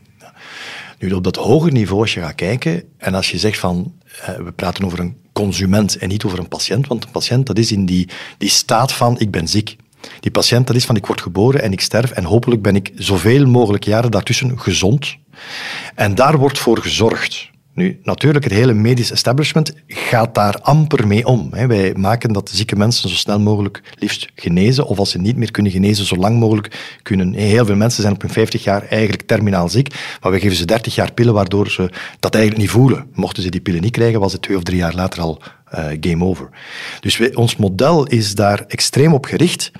Nu, 0.98 1.12
op 1.12 1.24
dat 1.24 1.36
hoger 1.36 1.72
niveau, 1.72 2.00
als 2.00 2.14
je 2.14 2.20
gaat 2.20 2.34
kijken, 2.34 2.82
en 2.98 3.14
als 3.14 3.30
je 3.30 3.38
zegt 3.38 3.58
van, 3.58 3.92
uh, 4.20 4.36
we 4.36 4.52
praten 4.52 4.84
over 4.84 5.00
een 5.00 5.16
consument 5.32 5.96
en 5.96 6.08
niet 6.08 6.24
over 6.24 6.38
een 6.38 6.48
patiënt, 6.48 6.86
want 6.86 7.04
een 7.04 7.10
patiënt 7.10 7.46
dat 7.46 7.58
is 7.58 7.72
in 7.72 7.86
die, 7.86 8.08
die 8.38 8.48
staat 8.48 8.92
van, 8.92 9.18
ik 9.18 9.30
ben 9.30 9.48
ziek. 9.48 9.76
Die 10.20 10.30
patiënt, 10.30 10.66
dat 10.66 10.76
is 10.76 10.84
van 10.84 10.96
ik 10.96 11.06
word 11.06 11.20
geboren 11.20 11.62
en 11.62 11.72
ik 11.72 11.80
sterf 11.80 12.10
en 12.10 12.24
hopelijk 12.24 12.62
ben 12.62 12.76
ik 12.76 12.92
zoveel 12.94 13.46
mogelijk 13.46 13.84
jaren 13.84 14.10
daartussen 14.10 14.60
gezond. 14.60 15.16
En 15.94 16.14
daar 16.14 16.38
wordt 16.38 16.58
voor 16.58 16.78
gezorgd. 16.78 17.50
Nu, 17.76 17.98
natuurlijk, 18.02 18.44
het 18.44 18.52
hele 18.52 18.72
medisch 18.72 19.10
establishment 19.10 19.74
gaat 19.86 20.34
daar 20.34 20.58
amper 20.60 21.06
mee 21.06 21.26
om. 21.26 21.50
Wij 21.50 21.94
maken 21.96 22.32
dat 22.32 22.50
zieke 22.50 22.76
mensen 22.76 23.08
zo 23.08 23.14
snel 23.14 23.40
mogelijk 23.40 23.82
liefst 23.98 24.28
genezen, 24.34 24.86
of 24.86 24.98
als 24.98 25.10
ze 25.10 25.18
niet 25.18 25.36
meer 25.36 25.50
kunnen 25.50 25.72
genezen, 25.72 26.06
zo 26.06 26.16
lang 26.16 26.38
mogelijk 26.38 26.98
kunnen. 27.02 27.32
Heel 27.32 27.64
veel 27.64 27.76
mensen 27.76 28.02
zijn 28.02 28.14
op 28.14 28.20
hun 28.20 28.30
50 28.30 28.64
jaar 28.64 28.82
eigenlijk 28.82 29.22
terminaal 29.22 29.68
ziek, 29.68 29.94
maar 30.20 30.32
we 30.32 30.40
geven 30.40 30.56
ze 30.56 30.64
30 30.64 30.94
jaar 30.94 31.12
pillen 31.12 31.34
waardoor 31.34 31.70
ze 31.70 31.90
dat 32.20 32.34
eigenlijk 32.34 32.64
niet 32.64 32.74
voelen. 32.74 33.06
Mochten 33.14 33.42
ze 33.42 33.50
die 33.50 33.60
pillen 33.60 33.82
niet 33.82 33.92
krijgen, 33.92 34.20
was 34.20 34.32
het 34.32 34.42
twee 34.42 34.56
of 34.56 34.62
drie 34.62 34.78
jaar 34.78 34.94
later 34.94 35.20
al 35.20 35.40
uh, 35.74 35.84
game 36.00 36.24
over. 36.24 36.48
Dus 37.00 37.34
ons 37.34 37.56
model 37.56 38.06
is 38.06 38.34
daar 38.34 38.64
extreem 38.68 39.14
op 39.14 39.24
gericht. 39.24 39.70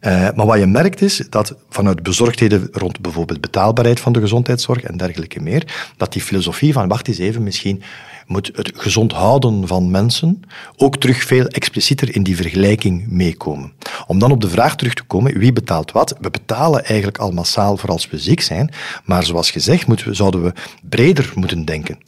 Uh, 0.00 0.28
maar 0.34 0.46
wat 0.46 0.58
je 0.58 0.66
merkt 0.66 1.02
is 1.02 1.22
dat 1.30 1.54
vanuit 1.68 2.02
bezorgdheden 2.02 2.68
rond 2.72 3.00
bijvoorbeeld 3.00 3.40
betaalbaarheid 3.40 4.00
van 4.00 4.12
de 4.12 4.20
gezondheidszorg 4.20 4.82
en 4.82 4.96
dergelijke 4.96 5.40
meer, 5.40 5.92
dat 5.96 6.12
die 6.12 6.22
filosofie 6.22 6.72
van 6.72 6.88
wacht 6.88 7.08
eens 7.08 7.18
even, 7.18 7.42
misschien 7.42 7.82
moet 8.30 8.50
het 8.52 8.72
gezond 8.74 9.12
houden 9.12 9.66
van 9.66 9.90
mensen 9.90 10.42
ook 10.76 10.96
terug 10.96 11.22
veel 11.22 11.46
explicieter 11.46 12.14
in 12.14 12.22
die 12.22 12.36
vergelijking 12.36 13.06
meekomen. 13.08 13.72
Om 14.06 14.18
dan 14.18 14.30
op 14.30 14.40
de 14.40 14.48
vraag 14.48 14.76
terug 14.76 14.94
te 14.94 15.02
komen, 15.02 15.38
wie 15.38 15.52
betaalt 15.52 15.92
wat? 15.92 16.16
We 16.20 16.30
betalen 16.30 16.84
eigenlijk 16.84 17.18
al 17.18 17.30
massaal 17.30 17.76
voor 17.76 17.90
als 17.90 18.10
we 18.10 18.18
ziek 18.18 18.40
zijn, 18.40 18.72
maar 19.04 19.24
zoals 19.24 19.50
gezegd 19.50 19.86
moeten 19.86 20.08
we, 20.08 20.14
zouden 20.14 20.42
we 20.42 20.52
breder 20.88 21.32
moeten 21.34 21.64
denken. 21.64 21.98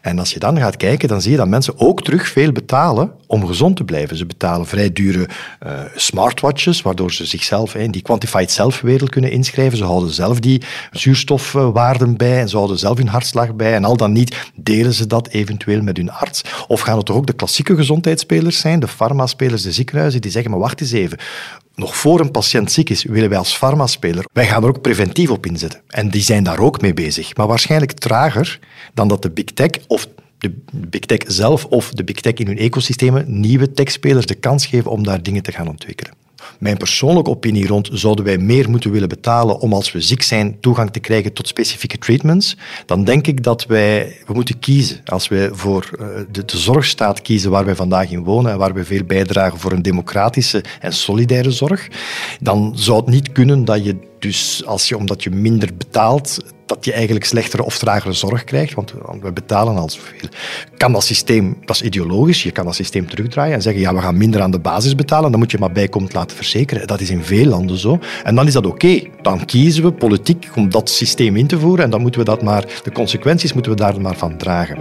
En 0.00 0.18
als 0.18 0.32
je 0.32 0.38
dan 0.38 0.58
gaat 0.58 0.76
kijken, 0.76 1.08
dan 1.08 1.22
zie 1.22 1.30
je 1.30 1.36
dat 1.36 1.48
mensen 1.48 1.78
ook 1.78 2.02
terug 2.02 2.28
veel 2.28 2.52
betalen 2.52 3.12
om 3.26 3.46
gezond 3.46 3.76
te 3.76 3.84
blijven. 3.84 4.16
Ze 4.16 4.26
betalen 4.26 4.66
vrij 4.66 4.92
dure 4.92 5.28
uh, 5.66 5.80
smartwatches, 5.94 6.82
waardoor 6.82 7.12
ze 7.12 7.26
in 7.74 7.90
die 7.90 8.02
quantified 8.02 8.50
self-wereld 8.50 9.10
kunnen 9.10 9.30
inschrijven. 9.30 9.78
Ze 9.78 9.84
houden 9.84 10.10
zelf 10.10 10.40
die 10.40 10.62
zuurstofwaarden 10.90 12.16
bij 12.16 12.40
en 12.40 12.48
ze 12.48 12.56
houden 12.56 12.78
zelf 12.78 12.98
hun 12.98 13.08
hartslag 13.08 13.54
bij. 13.54 13.74
En 13.74 13.84
al 13.84 13.96
dan 13.96 14.12
niet 14.12 14.36
delen 14.54 14.92
ze 14.92 15.06
dat 15.06 15.28
eventueel 15.28 15.82
met 15.82 15.96
hun 15.96 16.10
arts. 16.10 16.42
Of 16.66 16.80
gaan 16.80 16.96
het 16.96 17.06
toch 17.06 17.16
ook 17.16 17.26
de 17.26 17.32
klassieke 17.32 17.74
gezondheidsspelers 17.74 18.58
zijn, 18.58 18.80
de 18.80 18.88
farmaspelers, 18.88 19.62
de 19.62 19.72
ziekenhuizen, 19.72 20.20
die 20.20 20.30
zeggen, 20.30 20.50
maar 20.50 20.60
wacht 20.60 20.80
eens 20.80 20.92
even, 20.92 21.18
nog 21.74 21.96
voor 21.96 22.20
een 22.20 22.30
patiënt 22.30 22.72
ziek 22.72 22.90
is, 22.90 23.04
willen 23.04 23.28
wij 23.28 23.38
als 23.38 23.56
farmaspeler, 23.56 24.24
wij 24.32 24.46
gaan 24.46 24.62
er 24.62 24.68
ook 24.68 24.80
preventief 24.80 25.30
op 25.30 25.46
inzetten. 25.46 25.80
En 25.88 26.10
die 26.10 26.22
zijn 26.22 26.44
daar 26.44 26.58
ook 26.58 26.80
mee 26.80 26.94
bezig. 26.94 27.36
Maar 27.36 27.46
waarschijnlijk 27.46 27.92
trager 27.92 28.58
dan 28.94 29.08
dat 29.08 29.22
de 29.22 29.30
big 29.30 29.44
tech 29.44 29.70
of 29.86 30.08
de 30.38 30.52
big 30.72 31.00
tech 31.00 31.18
zelf 31.26 31.64
of 31.64 31.90
de 31.90 32.04
big 32.04 32.20
tech 32.20 32.34
in 32.34 32.46
hun 32.46 32.58
ecosystemen 32.58 33.40
nieuwe 33.40 33.72
techspelers 33.72 34.26
de 34.26 34.34
kans 34.34 34.66
geven 34.66 34.90
om 34.90 35.04
daar 35.04 35.22
dingen 35.22 35.42
te 35.42 35.52
gaan 35.52 35.68
ontwikkelen. 35.68 36.12
Mijn 36.58 36.76
persoonlijke 36.76 37.30
opinie 37.30 37.66
rond 37.66 37.88
zouden 37.92 38.24
wij 38.24 38.38
meer 38.38 38.70
moeten 38.70 38.90
willen 38.90 39.08
betalen 39.08 39.60
om 39.60 39.72
als 39.72 39.92
we 39.92 40.00
ziek 40.00 40.22
zijn 40.22 40.60
toegang 40.60 40.90
te 40.90 41.00
krijgen 41.00 41.32
tot 41.32 41.48
specifieke 41.48 41.98
treatments, 41.98 42.56
dan 42.86 43.04
denk 43.04 43.26
ik 43.26 43.42
dat 43.42 43.66
wij 43.66 44.16
we 44.26 44.32
moeten 44.32 44.58
kiezen. 44.58 45.00
Als 45.04 45.28
wij 45.28 45.50
voor 45.52 45.90
eh, 45.98 46.06
de, 46.30 46.44
de 46.44 46.58
zorgstaat 46.58 47.22
kiezen 47.22 47.50
waar 47.50 47.64
wij 47.64 47.74
vandaag 47.76 48.10
in 48.10 48.24
wonen 48.24 48.52
en 48.52 48.58
waar 48.58 48.74
we 48.74 48.84
veel 48.84 49.04
bijdragen 49.04 49.58
voor 49.58 49.72
een 49.72 49.82
democratische 49.82 50.64
en 50.80 50.92
solidaire 50.92 51.50
zorg, 51.50 51.88
dan 52.40 52.72
zou 52.74 52.96
het 52.96 53.08
niet 53.08 53.32
kunnen 53.32 53.64
dat 53.64 53.84
je 53.84 54.08
dus 54.20 54.62
als 54.66 54.88
je, 54.88 54.96
omdat 54.96 55.22
je 55.22 55.30
minder 55.30 55.68
betaalt, 55.78 56.38
dat 56.66 56.84
je 56.84 56.92
eigenlijk 56.92 57.24
slechtere 57.24 57.64
of 57.64 57.78
tragere 57.78 58.12
zorg 58.12 58.44
krijgt, 58.44 58.74
want 58.74 58.94
we 59.20 59.32
betalen 59.32 59.76
al 59.76 59.90
zoveel. 59.90 60.28
Kan 60.76 60.92
dat 60.92 61.04
systeem, 61.04 61.56
dat 61.64 61.76
is 61.76 61.82
ideologisch, 61.82 62.42
je 62.42 62.50
kan 62.50 62.64
dat 62.64 62.74
systeem 62.74 63.08
terugdraaien 63.08 63.54
en 63.54 63.62
zeggen, 63.62 63.82
ja, 63.82 63.94
we 63.94 64.00
gaan 64.00 64.16
minder 64.16 64.40
aan 64.40 64.50
de 64.50 64.58
basis 64.58 64.94
betalen, 64.94 65.30
dan 65.30 65.40
moet 65.40 65.50
je 65.50 65.58
maar 65.58 65.72
bijkomend 65.72 66.12
laten 66.12 66.36
verzekeren. 66.36 66.86
Dat 66.86 67.00
is 67.00 67.10
in 67.10 67.24
veel 67.24 67.46
landen 67.46 67.78
zo. 67.78 67.98
En 68.24 68.34
dan 68.34 68.46
is 68.46 68.52
dat 68.52 68.66
oké. 68.66 69.02
Dan 69.22 69.44
kiezen 69.44 69.82
we 69.82 69.92
politiek 69.92 70.48
om 70.54 70.70
dat 70.70 70.90
systeem 70.90 71.36
in 71.36 71.46
te 71.46 71.58
voeren 71.58 71.84
en 71.84 71.90
dan 71.90 72.00
moeten 72.00 72.20
we 72.20 72.26
dat 72.26 72.42
maar, 72.42 72.64
de 72.82 72.92
consequenties 72.92 73.52
moeten 73.52 73.72
we 73.72 73.78
daar 73.78 74.00
maar 74.00 74.16
van 74.16 74.36
dragen. 74.36 74.78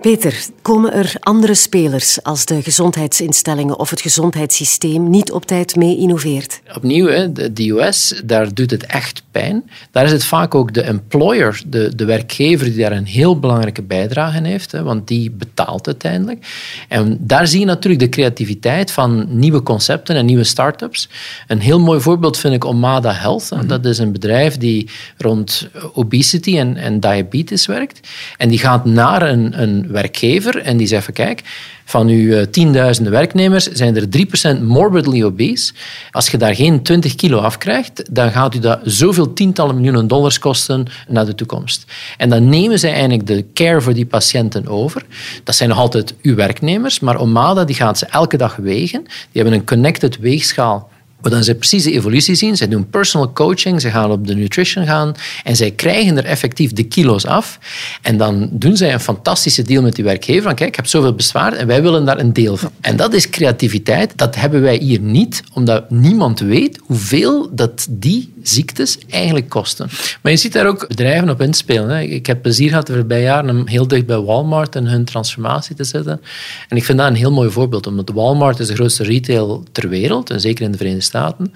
Peter, 0.00 0.44
komen 0.62 0.92
er 0.92 1.12
andere 1.20 1.54
spelers 1.54 2.22
als 2.22 2.44
de 2.44 2.62
gezondheidsinstellingen 2.62 3.78
of 3.78 3.90
het 3.90 4.00
gezondheidssysteem 4.00 5.10
niet 5.10 5.32
op 5.32 5.46
tijd 5.46 5.76
mee 5.76 5.96
innoveert? 5.96 6.60
Opnieuw, 6.76 7.32
de 7.32 7.68
US, 7.68 8.22
daar 8.24 8.54
doet 8.54 8.70
het 8.70 8.86
echt 8.86 9.22
pijn. 9.30 9.70
Daar 9.90 10.04
is 10.04 10.12
het 10.12 10.24
vaak 10.24 10.54
ook 10.54 10.74
de 10.74 10.82
employer, 10.82 11.62
de, 11.66 11.94
de 11.96 12.04
werkgever, 12.04 12.66
die 12.66 12.76
daar 12.76 12.92
een 12.92 13.06
heel 13.06 13.38
belangrijke 13.38 13.82
bijdrage 13.82 14.36
in 14.36 14.44
heeft, 14.44 14.72
want 14.72 15.08
die 15.08 15.30
betaalt 15.30 15.86
uiteindelijk. 15.86 16.46
En 16.88 17.16
daar 17.20 17.46
zie 17.46 17.60
je 17.60 17.66
natuurlijk 17.66 18.02
de 18.02 18.08
creativiteit 18.08 18.90
van 18.90 19.26
nieuwe 19.28 19.62
concepten 19.62 20.16
en 20.16 20.26
nieuwe 20.26 20.44
start-ups. 20.44 21.08
Een 21.46 21.60
heel 21.60 21.80
mooi 21.80 22.00
voorbeeld 22.00 22.38
vind 22.38 22.54
ik 22.54 22.64
Omada 22.64 23.12
Health. 23.12 23.50
Mhm. 23.50 23.66
Dat 23.66 23.84
is 23.84 23.98
een 23.98 24.12
bedrijf 24.12 24.56
die 24.56 24.90
rond 25.16 25.68
obesity 25.92 26.58
en, 26.58 26.76
en 26.76 27.00
diabetes 27.00 27.66
werkt. 27.66 28.08
En 28.36 28.48
die 28.48 28.58
gaat 28.58 28.84
naar 28.84 29.22
een, 29.22 29.62
een 29.62 29.88
werkgever 29.90 30.56
en 30.56 30.76
die 30.76 30.86
zegt 30.86 31.04
van 31.04 31.14
kijk, 31.14 31.42
van 31.84 32.08
uw 32.08 32.32
eh, 32.32 32.46
tienduizenden 32.46 33.12
werknemers 33.12 33.64
zijn 33.64 33.96
er 33.96 34.06
3% 34.58 34.62
morbidly 34.62 35.22
obese. 35.22 35.72
Als 36.10 36.28
je 36.28 36.36
daar 36.36 36.54
geen 36.54 36.82
20 36.82 37.14
kilo 37.14 37.38
afkrijgt, 37.38 38.14
dan 38.14 38.30
gaat 38.30 38.54
u 38.54 38.58
dat 38.58 38.80
zoveel 38.84 39.32
tientallen 39.32 39.74
miljoenen 39.74 40.08
dollars 40.08 40.38
kosten 40.38 40.86
naar 41.08 41.26
de 41.26 41.34
toekomst. 41.34 41.84
En 42.16 42.30
dan 42.30 42.48
nemen 42.48 42.78
zij 42.78 42.92
eigenlijk 42.92 43.26
de 43.26 43.44
care 43.54 43.80
voor 43.80 43.94
die 43.94 44.06
patiënten 44.06 44.66
over. 44.66 45.04
Dat 45.44 45.54
zijn 45.54 45.68
nog 45.68 45.78
altijd 45.78 46.14
uw 46.22 46.34
werknemers, 46.34 47.00
maar 47.00 47.20
Omada 47.20 47.64
die 47.64 47.76
gaat 47.76 47.98
ze 47.98 48.06
elke 48.06 48.36
dag 48.36 48.56
wegen. 48.56 49.02
Die 49.02 49.42
hebben 49.42 49.52
een 49.52 49.66
connected 49.66 50.18
weegschaal 50.18 50.90
maar 51.22 51.30
dan 51.30 51.44
ze 51.44 51.54
precies 51.54 51.82
de 51.82 51.92
evolutie 51.92 52.34
zien. 52.34 52.56
Ze 52.56 52.68
doen 52.68 52.90
personal 52.90 53.32
coaching, 53.32 53.80
ze 53.80 53.90
gaan 53.90 54.10
op 54.10 54.26
de 54.26 54.34
nutrition 54.34 54.86
gaan 54.86 55.14
en 55.44 55.56
zij 55.56 55.70
krijgen 55.70 56.16
er 56.16 56.24
effectief 56.24 56.72
de 56.72 56.82
kilo's 56.82 57.24
af. 57.24 57.58
En 58.02 58.16
dan 58.16 58.48
doen 58.52 58.76
zij 58.76 58.92
een 58.92 59.00
fantastische 59.00 59.62
deal 59.62 59.82
met 59.82 59.94
die 59.94 60.04
werkgever. 60.04 60.42
Van, 60.42 60.54
kijk, 60.54 60.68
ik 60.68 60.76
heb 60.76 60.86
zoveel 60.86 61.14
bezwaar 61.14 61.52
en 61.52 61.66
wij 61.66 61.82
willen 61.82 62.04
daar 62.04 62.18
een 62.18 62.32
deel 62.32 62.56
van. 62.56 62.70
En 62.80 62.96
dat 62.96 63.14
is 63.14 63.30
creativiteit. 63.30 64.12
Dat 64.16 64.34
hebben 64.34 64.62
wij 64.62 64.76
hier 64.76 65.00
niet, 65.00 65.42
omdat 65.52 65.90
niemand 65.90 66.40
weet 66.40 66.78
hoeveel 66.86 67.54
dat 67.54 67.86
die 67.90 68.32
ziektes 68.42 68.98
eigenlijk 69.10 69.48
kosten. 69.48 69.88
Maar 70.22 70.32
je 70.32 70.38
ziet 70.38 70.52
daar 70.52 70.66
ook 70.66 70.88
bedrijven 70.88 71.30
op 71.30 71.40
inspelen. 71.40 71.88
Hè. 71.88 72.00
Ik 72.00 72.26
heb 72.26 72.42
plezier 72.42 72.68
gehad 72.68 72.86
de 72.86 72.94
voorbije 72.94 73.22
jaren 73.22 73.50
om 73.50 73.66
heel 73.66 73.88
dicht 73.88 74.06
bij 74.06 74.18
Walmart 74.18 74.76
en 74.76 74.86
hun 74.86 75.04
transformatie 75.04 75.76
te 75.76 75.84
zitten. 75.84 76.20
En 76.68 76.76
ik 76.76 76.84
vind 76.84 76.98
dat 76.98 77.06
een 77.06 77.14
heel 77.14 77.32
mooi 77.32 77.50
voorbeeld, 77.50 77.86
omdat 77.86 78.10
Walmart 78.14 78.58
is 78.58 78.66
de 78.66 78.74
grootste 78.74 79.04
retail 79.04 79.64
ter 79.72 79.88
wereld, 79.88 80.30
en 80.30 80.40
zeker 80.40 80.64
in 80.64 80.70
de 80.70 80.76
Verenigde 80.76 81.04
Staten. 81.04 81.52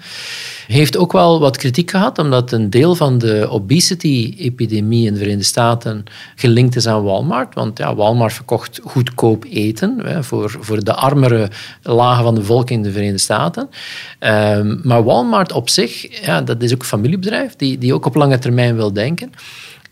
Heeft 0.67 0.97
ook 0.97 1.11
wel 1.11 1.39
wat 1.39 1.57
kritiek 1.57 1.91
gehad, 1.91 2.19
omdat 2.19 2.51
een 2.51 2.69
deel 2.69 2.95
van 2.95 3.17
de 3.17 3.47
obesity-epidemie 3.49 5.05
in 5.05 5.13
de 5.13 5.19
Verenigde 5.19 5.45
Staten 5.45 6.03
gelinkt 6.35 6.75
is 6.75 6.87
aan 6.87 7.03
Walmart. 7.03 7.53
Want 7.53 7.77
ja, 7.77 7.95
Walmart 7.95 8.33
verkocht 8.33 8.79
goedkoop 8.83 9.45
eten 9.49 9.99
hè, 10.03 10.23
voor, 10.23 10.57
voor 10.59 10.83
de 10.83 10.93
armere 10.93 11.49
lagen 11.81 12.23
van 12.23 12.33
de 12.33 12.39
bevolking 12.39 12.79
in 12.79 12.85
de 12.85 12.91
Verenigde 12.91 13.19
Staten. 13.19 13.69
Um, 14.19 14.79
maar 14.83 15.03
Walmart 15.03 15.51
op 15.51 15.69
zich, 15.69 16.25
ja, 16.25 16.41
dat 16.41 16.63
is 16.63 16.71
ook 16.75 16.81
een 16.81 16.87
familiebedrijf 16.87 17.55
die, 17.55 17.77
die 17.77 17.93
ook 17.93 18.05
op 18.05 18.15
lange 18.15 18.39
termijn 18.39 18.75
wil 18.75 18.93
denken. 18.93 19.31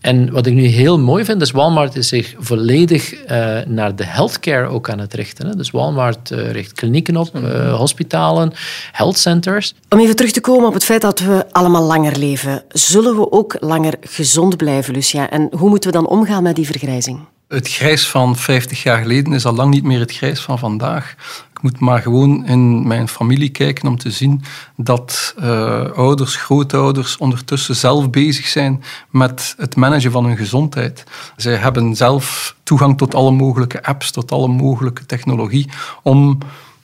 En 0.03 0.31
wat 0.31 0.45
ik 0.45 0.53
nu 0.53 0.65
heel 0.65 0.99
mooi 0.99 1.25
vind, 1.25 1.41
is 1.41 1.51
Walmart 1.51 1.95
is 1.95 2.07
zich 2.07 2.35
volledig 2.37 3.13
uh, 3.13 3.59
naar 3.65 3.95
de 3.95 4.05
healthcare 4.05 4.67
ook 4.67 4.89
aan 4.89 4.99
het 4.99 5.13
richten. 5.13 5.47
Hè. 5.47 5.55
Dus 5.55 5.71
Walmart 5.71 6.31
uh, 6.31 6.51
richt 6.51 6.73
klinieken 6.73 7.17
op, 7.17 7.35
uh, 7.35 7.75
hospitalen, 7.75 8.53
health 8.91 9.17
centers. 9.17 9.73
Om 9.89 9.99
even 9.99 10.15
terug 10.15 10.31
te 10.31 10.41
komen 10.41 10.67
op 10.67 10.73
het 10.73 10.83
feit 10.83 11.01
dat 11.01 11.19
we 11.19 11.45
allemaal 11.51 11.83
langer 11.83 12.17
leven, 12.17 12.63
zullen 12.69 13.15
we 13.15 13.31
ook 13.31 13.55
langer 13.59 13.93
gezond 14.01 14.57
blijven, 14.57 14.93
Lucia? 14.93 15.29
En 15.29 15.49
hoe 15.57 15.69
moeten 15.69 15.91
we 15.91 15.97
dan 15.97 16.07
omgaan 16.07 16.43
met 16.43 16.55
die 16.55 16.65
vergrijzing? 16.65 17.19
Het 17.53 17.69
grijs 17.69 18.07
van 18.07 18.35
50 18.35 18.83
jaar 18.83 19.01
geleden 19.01 19.33
is 19.33 19.45
al 19.45 19.53
lang 19.53 19.73
niet 19.73 19.83
meer 19.83 19.99
het 19.99 20.11
grijs 20.11 20.41
van 20.41 20.59
vandaag 20.59 21.15
moet 21.63 21.79
maar 21.79 22.01
gewoon 22.01 22.45
in 22.45 22.87
mijn 22.87 23.07
familie 23.07 23.49
kijken 23.49 23.87
om 23.87 23.97
te 23.97 24.11
zien 24.11 24.41
dat 24.75 25.35
uh, 25.39 25.91
ouders, 25.91 26.35
grootouders 26.35 27.17
ondertussen 27.17 27.75
zelf 27.75 28.09
bezig 28.09 28.47
zijn 28.47 28.83
met 29.09 29.55
het 29.57 29.75
managen 29.75 30.11
van 30.11 30.25
hun 30.25 30.37
gezondheid. 30.37 31.03
Zij 31.35 31.55
hebben 31.55 31.95
zelf 31.95 32.55
toegang 32.63 32.97
tot 32.97 33.15
alle 33.15 33.31
mogelijke 33.31 33.83
apps, 33.83 34.11
tot 34.11 34.31
alle 34.31 34.47
mogelijke 34.47 35.05
technologie 35.05 35.69
om 36.01 36.37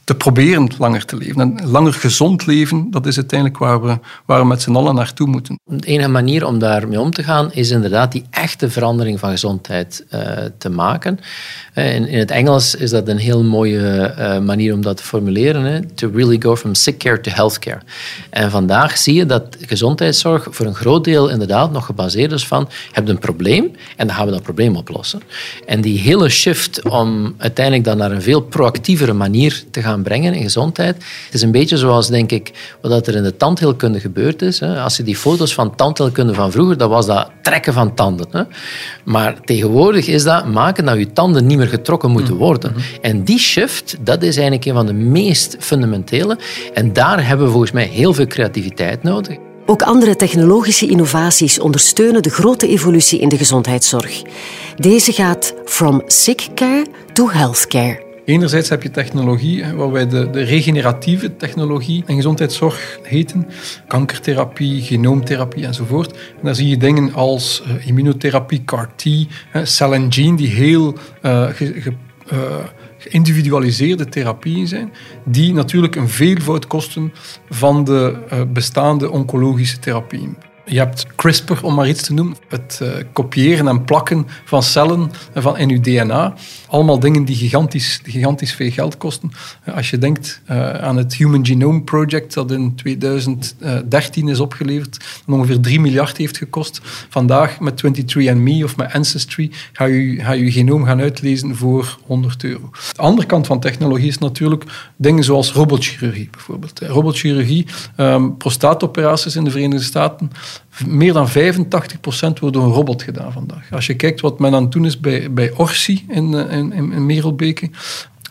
te 0.10 0.16
proberen 0.16 0.70
langer 0.78 1.06
te 1.06 1.18
leven. 1.18 1.42
En 1.42 1.70
langer 1.70 1.94
gezond 1.94 2.46
leven, 2.46 2.92
dat 2.92 3.06
is 3.06 3.18
uiteindelijk 3.18 3.60
waar 3.60 3.82
we, 3.82 3.98
waar 4.26 4.40
we 4.40 4.46
met 4.46 4.62
z'n 4.62 4.76
allen 4.76 4.96
naartoe 4.96 5.28
moeten. 5.28 5.60
De 5.66 5.88
enige 5.88 6.10
manier 6.10 6.46
om 6.46 6.60
daarmee 6.60 7.00
om 7.00 7.12
te 7.12 7.24
gaan 7.24 7.52
is 7.52 7.70
inderdaad 7.70 8.12
die 8.12 8.24
echte 8.30 8.70
verandering 8.70 9.20
van 9.20 9.30
gezondheid 9.30 10.06
uh, 10.14 10.22
te 10.58 10.70
maken. 10.70 11.20
Eh, 11.74 11.96
in, 11.96 12.08
in, 12.08 12.20
het 12.20 12.32
Engels 12.32 12.76
is 12.76 12.90
dat 12.90 13.08
een 13.08 13.18
heel 13.18 13.44
mooie 13.44 14.16
uh, 14.20 14.40
manier 14.40 14.74
om 14.74 14.82
dat 14.82 14.98
te 14.98 15.04
formuleren. 15.04 15.64
Hè? 15.64 15.82
To 15.82 16.10
really 16.14 16.42
go 16.42 16.56
from 16.56 16.74
sick 16.74 16.98
care 16.98 17.20
to 17.22 17.32
healthcare. 17.32 17.80
En 18.30 18.52
vandaag 18.52 18.98
zie 18.98 19.14
je 19.14 19.26
dat 19.26 19.58
gezondheidszorg 19.60 20.48
voor 20.50 20.66
een 20.66 20.76
groot 20.76 21.04
deel 21.04 21.30
inderdaad 21.30 21.72
nog 21.72 21.86
gebaseerd 21.86 22.32
is 22.32 22.48
van 22.48 22.66
je 22.70 22.92
hebt 22.92 23.10
een 23.10 23.20
probleem 23.20 23.72
en 23.96 24.08
dan 24.08 24.16
gaan 24.16 24.26
we 24.26 24.32
dat 24.32 24.44
probleem 24.44 24.76
oplossen. 24.76 25.22
En 25.66 25.82
die 25.82 26.00
hele 26.00 26.30
shift 26.30 26.90
om 26.90 27.36
uiteindelijk 27.38 27.86
dan 27.86 27.98
naar 27.98 28.12
een 28.12 28.22
veel 28.22 28.42
proactievere 28.42 29.14
manier 29.14 29.64
te 29.72 29.82
gaan 29.82 29.99
brengen 30.04 30.34
in 30.34 30.44
gezondheid. 30.44 30.96
Het 30.96 31.34
is 31.34 31.42
een 31.42 31.52
beetje 31.52 31.78
zoals, 31.78 32.08
denk 32.08 32.32
ik, 32.32 32.52
wat 32.82 33.08
er 33.08 33.16
in 33.16 33.24
de 33.24 33.38
tandheelkunde 33.38 34.00
gebeurd 34.00 34.42
is. 34.42 34.62
Als 34.62 34.98
je 34.98 35.04
die 35.04 35.16
foto's 35.16 35.54
van 35.54 35.76
tandheelkunde 35.76 36.34
van 36.34 36.52
vroeger, 36.52 36.78
dat 36.78 36.90
was 36.90 37.06
dat 37.06 37.32
trekken 37.42 37.74
van 37.74 37.94
tanden. 37.94 38.48
Maar 39.04 39.42
tegenwoordig 39.42 40.08
is 40.08 40.24
dat 40.24 40.48
maken 40.48 40.86
dat 40.86 40.98
je 40.98 41.14
tanden 41.14 41.46
niet 41.46 41.58
meer 41.58 41.68
getrokken 41.68 42.12
moeten 42.12 42.34
mm. 42.34 42.40
worden. 42.40 42.76
En 43.02 43.24
die 43.24 43.40
shift, 43.40 43.96
dat 44.02 44.24
is 44.24 44.36
eigenlijk 44.36 44.66
een 44.66 44.74
van 44.74 44.86
de 44.86 44.94
meest 44.94 45.56
fundamentele. 45.60 46.38
En 46.74 46.94
daar 46.94 47.28
hebben 47.28 47.46
we 47.46 47.52
volgens 47.52 47.72
mij 47.72 47.86
heel 47.86 48.14
veel 48.14 48.28
creativiteit 48.28 49.04
nodig. 49.04 49.38
Ook 49.66 49.82
andere 49.82 50.16
technologische 50.16 50.88
innovaties 50.88 51.60
ondersteunen 51.60 52.22
de 52.22 52.30
grote 52.30 52.68
evolutie 52.68 53.20
in 53.20 53.30
de 53.30 53.38
gezondheidszorg. 53.38 54.22
Deze 54.76 55.12
gaat 55.12 55.54
from 55.66 56.02
sick 56.06 56.48
care 56.56 56.86
to 57.14 57.30
health 57.30 57.68
care. 57.68 58.09
Enerzijds 58.30 58.70
heb 58.70 58.84
je 58.84 58.92
technologie, 58.92 59.74
wat 59.74 59.92
wij 59.92 60.08
de, 60.08 60.30
de 60.30 60.42
regeneratieve 60.42 61.36
technologie 61.36 62.04
in 62.06 62.16
gezondheidszorg 62.16 63.00
heten. 63.04 63.48
Kankertherapie, 63.88 64.82
genoomtherapie 64.82 65.66
enzovoort. 65.66 66.12
En 66.12 66.44
daar 66.44 66.56
zie 66.56 66.68
je 66.68 66.78
dingen 66.78 67.14
als 67.14 67.64
uh, 67.68 67.88
immunotherapie, 67.88 68.64
CAR-T, 68.66 69.06
cell 69.64 69.94
and 69.94 70.14
gene, 70.14 70.36
die 70.36 70.48
heel 70.48 70.98
uh, 71.22 71.50
geïndividualiseerde 72.98 74.06
therapieën 74.06 74.68
zijn, 74.68 74.94
die 75.26 75.54
natuurlijk 75.54 75.96
een 75.96 76.10
veelvoud 76.10 76.68
kosten 76.68 77.14
van 77.50 77.84
de 77.84 78.18
bestaande 78.54 79.10
oncologische 79.10 79.80
therapieën. 79.80 80.36
Je 80.70 80.78
hebt 80.78 81.06
CRISPR, 81.16 81.66
om 81.66 81.74
maar 81.74 81.88
iets 81.88 82.02
te 82.02 82.14
noemen. 82.14 82.36
Het 82.48 82.80
uh, 82.84 82.90
kopiëren 83.14 83.68
en 83.68 83.84
plakken 83.84 84.28
van 84.46 84.64
cellen 84.64 85.12
van 85.34 85.58
in 85.58 85.70
je 85.70 85.80
DNA. 85.80 86.34
Allemaal 86.68 87.00
dingen 87.00 87.26
die 87.26 87.36
gigantisch, 87.36 88.02
gigantisch 88.04 88.54
veel 88.54 88.72
geld 88.72 88.98
kosten. 88.98 89.32
Uh, 89.66 89.76
als 89.76 89.90
je 89.90 89.98
denkt 89.98 90.42
uh, 90.52 90.72
aan 90.74 90.98
het 90.98 91.16
Human 91.16 91.46
Genome 91.46 91.82
Project, 91.82 92.34
dat 92.34 92.52
in 92.52 92.76
2013 92.76 94.28
is 94.28 94.40
opgeleverd, 94.40 95.22
ongeveer 95.28 95.60
3 95.60 95.80
miljard 95.80 96.18
heeft 96.18 96.38
gekost. 96.38 96.82
Vandaag 97.10 97.60
met 97.60 97.84
23andMe 97.86 98.64
of 98.64 98.78
met 98.78 98.94
Ancestry 98.94 99.52
ga 99.74 99.86
je, 99.86 100.16
ga 100.16 100.32
je 100.32 100.44
je 100.44 100.52
genoom 100.52 100.86
gaan 100.86 101.00
uitlezen 101.00 101.56
voor 101.56 101.98
100 102.06 102.44
euro. 102.44 102.70
De 102.94 103.02
andere 103.02 103.28
kant 103.28 103.48
van 103.48 103.60
technologie 103.60 104.08
is 104.08 104.18
natuurlijk 104.18 104.64
dingen 104.96 105.24
zoals 105.24 105.52
robotchirurgie 105.52 106.30
bijvoorbeeld. 106.32 106.80
Robotchirurgie, 106.80 107.66
um, 107.98 108.38
prostaatoperaties 108.38 109.36
in 109.36 109.44
de 109.44 109.52
Verenigde 109.52 109.86
Staten 109.86 110.32
meer 110.88 111.14
dan 111.14 111.30
85% 111.30 111.32
wordt 112.40 112.56
door 112.56 112.64
een 112.64 112.72
robot 112.72 113.04
gedaan 113.04 113.32
vandaag. 113.32 113.72
Als 113.72 113.86
je 113.86 113.96
kijkt 113.96 114.22
wat 114.22 114.40
men 114.40 114.54
aan 114.54 114.64
het 114.64 114.72
doen 114.72 114.86
is 114.86 115.00
bij, 115.00 115.34
bij 115.34 115.52
Orsi 115.52 116.06
in, 116.08 116.34
eh, 116.34 116.58
in, 116.58 116.74
in 116.74 117.06
Merelbeke, 117.06 117.70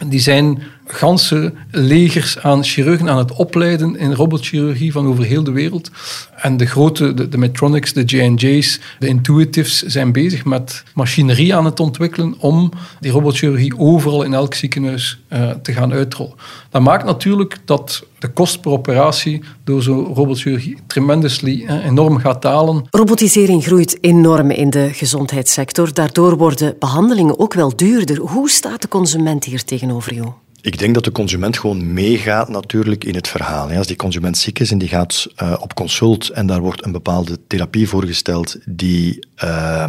die 0.07 0.21
zijn 0.21 0.63
ganse 0.87 1.53
legers 1.71 2.39
aan 2.39 2.65
chirurgen 2.65 3.09
aan 3.09 3.19
het 3.19 3.33
opleiden 3.33 3.97
in 3.97 4.13
robotchirurgie 4.13 4.93
van 4.93 5.07
over 5.07 5.25
heel 5.25 5.43
de 5.43 5.51
wereld. 5.51 5.91
En 6.37 6.57
de 6.57 6.67
grote, 6.67 7.15
de, 7.15 7.29
de 7.29 7.39
Medtronics, 7.39 7.93
de 7.93 8.05
J&J's, 8.05 8.81
de 8.99 9.07
Intuitives 9.07 9.83
zijn 9.83 10.13
bezig 10.13 10.45
met 10.45 10.83
machinerie 10.95 11.55
aan 11.55 11.65
het 11.65 11.81
ontwikkelen 11.81 12.35
om 12.39 12.73
die 13.01 13.11
robotchirurgie 13.11 13.79
overal 13.79 14.23
in 14.23 14.35
elk 14.35 14.55
ziekenhuis 14.55 15.19
uh, 15.33 15.51
te 15.51 15.73
gaan 15.73 15.93
uitrollen. 15.93 16.35
Dat 16.71 16.83
maakt 16.83 17.05
natuurlijk 17.05 17.59
dat 17.65 18.07
de 18.19 18.29
kost 18.29 18.61
per 18.61 18.71
operatie 18.71 19.43
door 19.65 19.83
zo'n 19.83 20.05
robotchirurgie 20.15 20.77
tremendously 20.87 21.67
enorm 21.67 22.19
gaat 22.19 22.43
dalen. 22.43 22.87
Robotisering 22.91 23.65
groeit 23.65 23.99
enorm 24.01 24.51
in 24.51 24.71
de 24.71 24.89
gezondheidssector. 24.93 25.95
Daardoor 25.95 26.37
worden 26.37 26.77
behandelingen 26.79 27.39
ook 27.39 27.55
wel 27.55 27.77
duurder. 27.77 28.19
Hoe 28.19 28.51
staat 28.51 28.83
de 28.83 28.89
consument 28.89 29.45
hier 29.45 29.65
tegenover 29.65 30.15
jou? 30.15 30.29
Ik 30.61 30.79
denk 30.79 30.95
dat 30.95 31.05
de 31.05 31.13
consument 31.13 31.59
gewoon 31.59 31.93
meegaat 31.93 32.49
natuurlijk 32.49 33.05
in 33.05 33.15
het 33.15 33.29
verhaal. 33.29 33.71
Als 33.71 33.87
die 33.87 33.97
consument 33.97 34.39
ziek 34.39 34.59
is 34.59 34.71
en 34.71 34.79
die 34.79 34.89
gaat 34.89 35.27
uh, 35.43 35.55
op 35.61 35.75
consult 35.75 36.29
en 36.29 36.47
daar 36.47 36.61
wordt 36.61 36.85
een 36.85 36.93
bepaalde 36.93 37.39
therapie 37.47 37.89
voorgesteld 37.89 38.59
die 38.65 39.27
uh, 39.45 39.85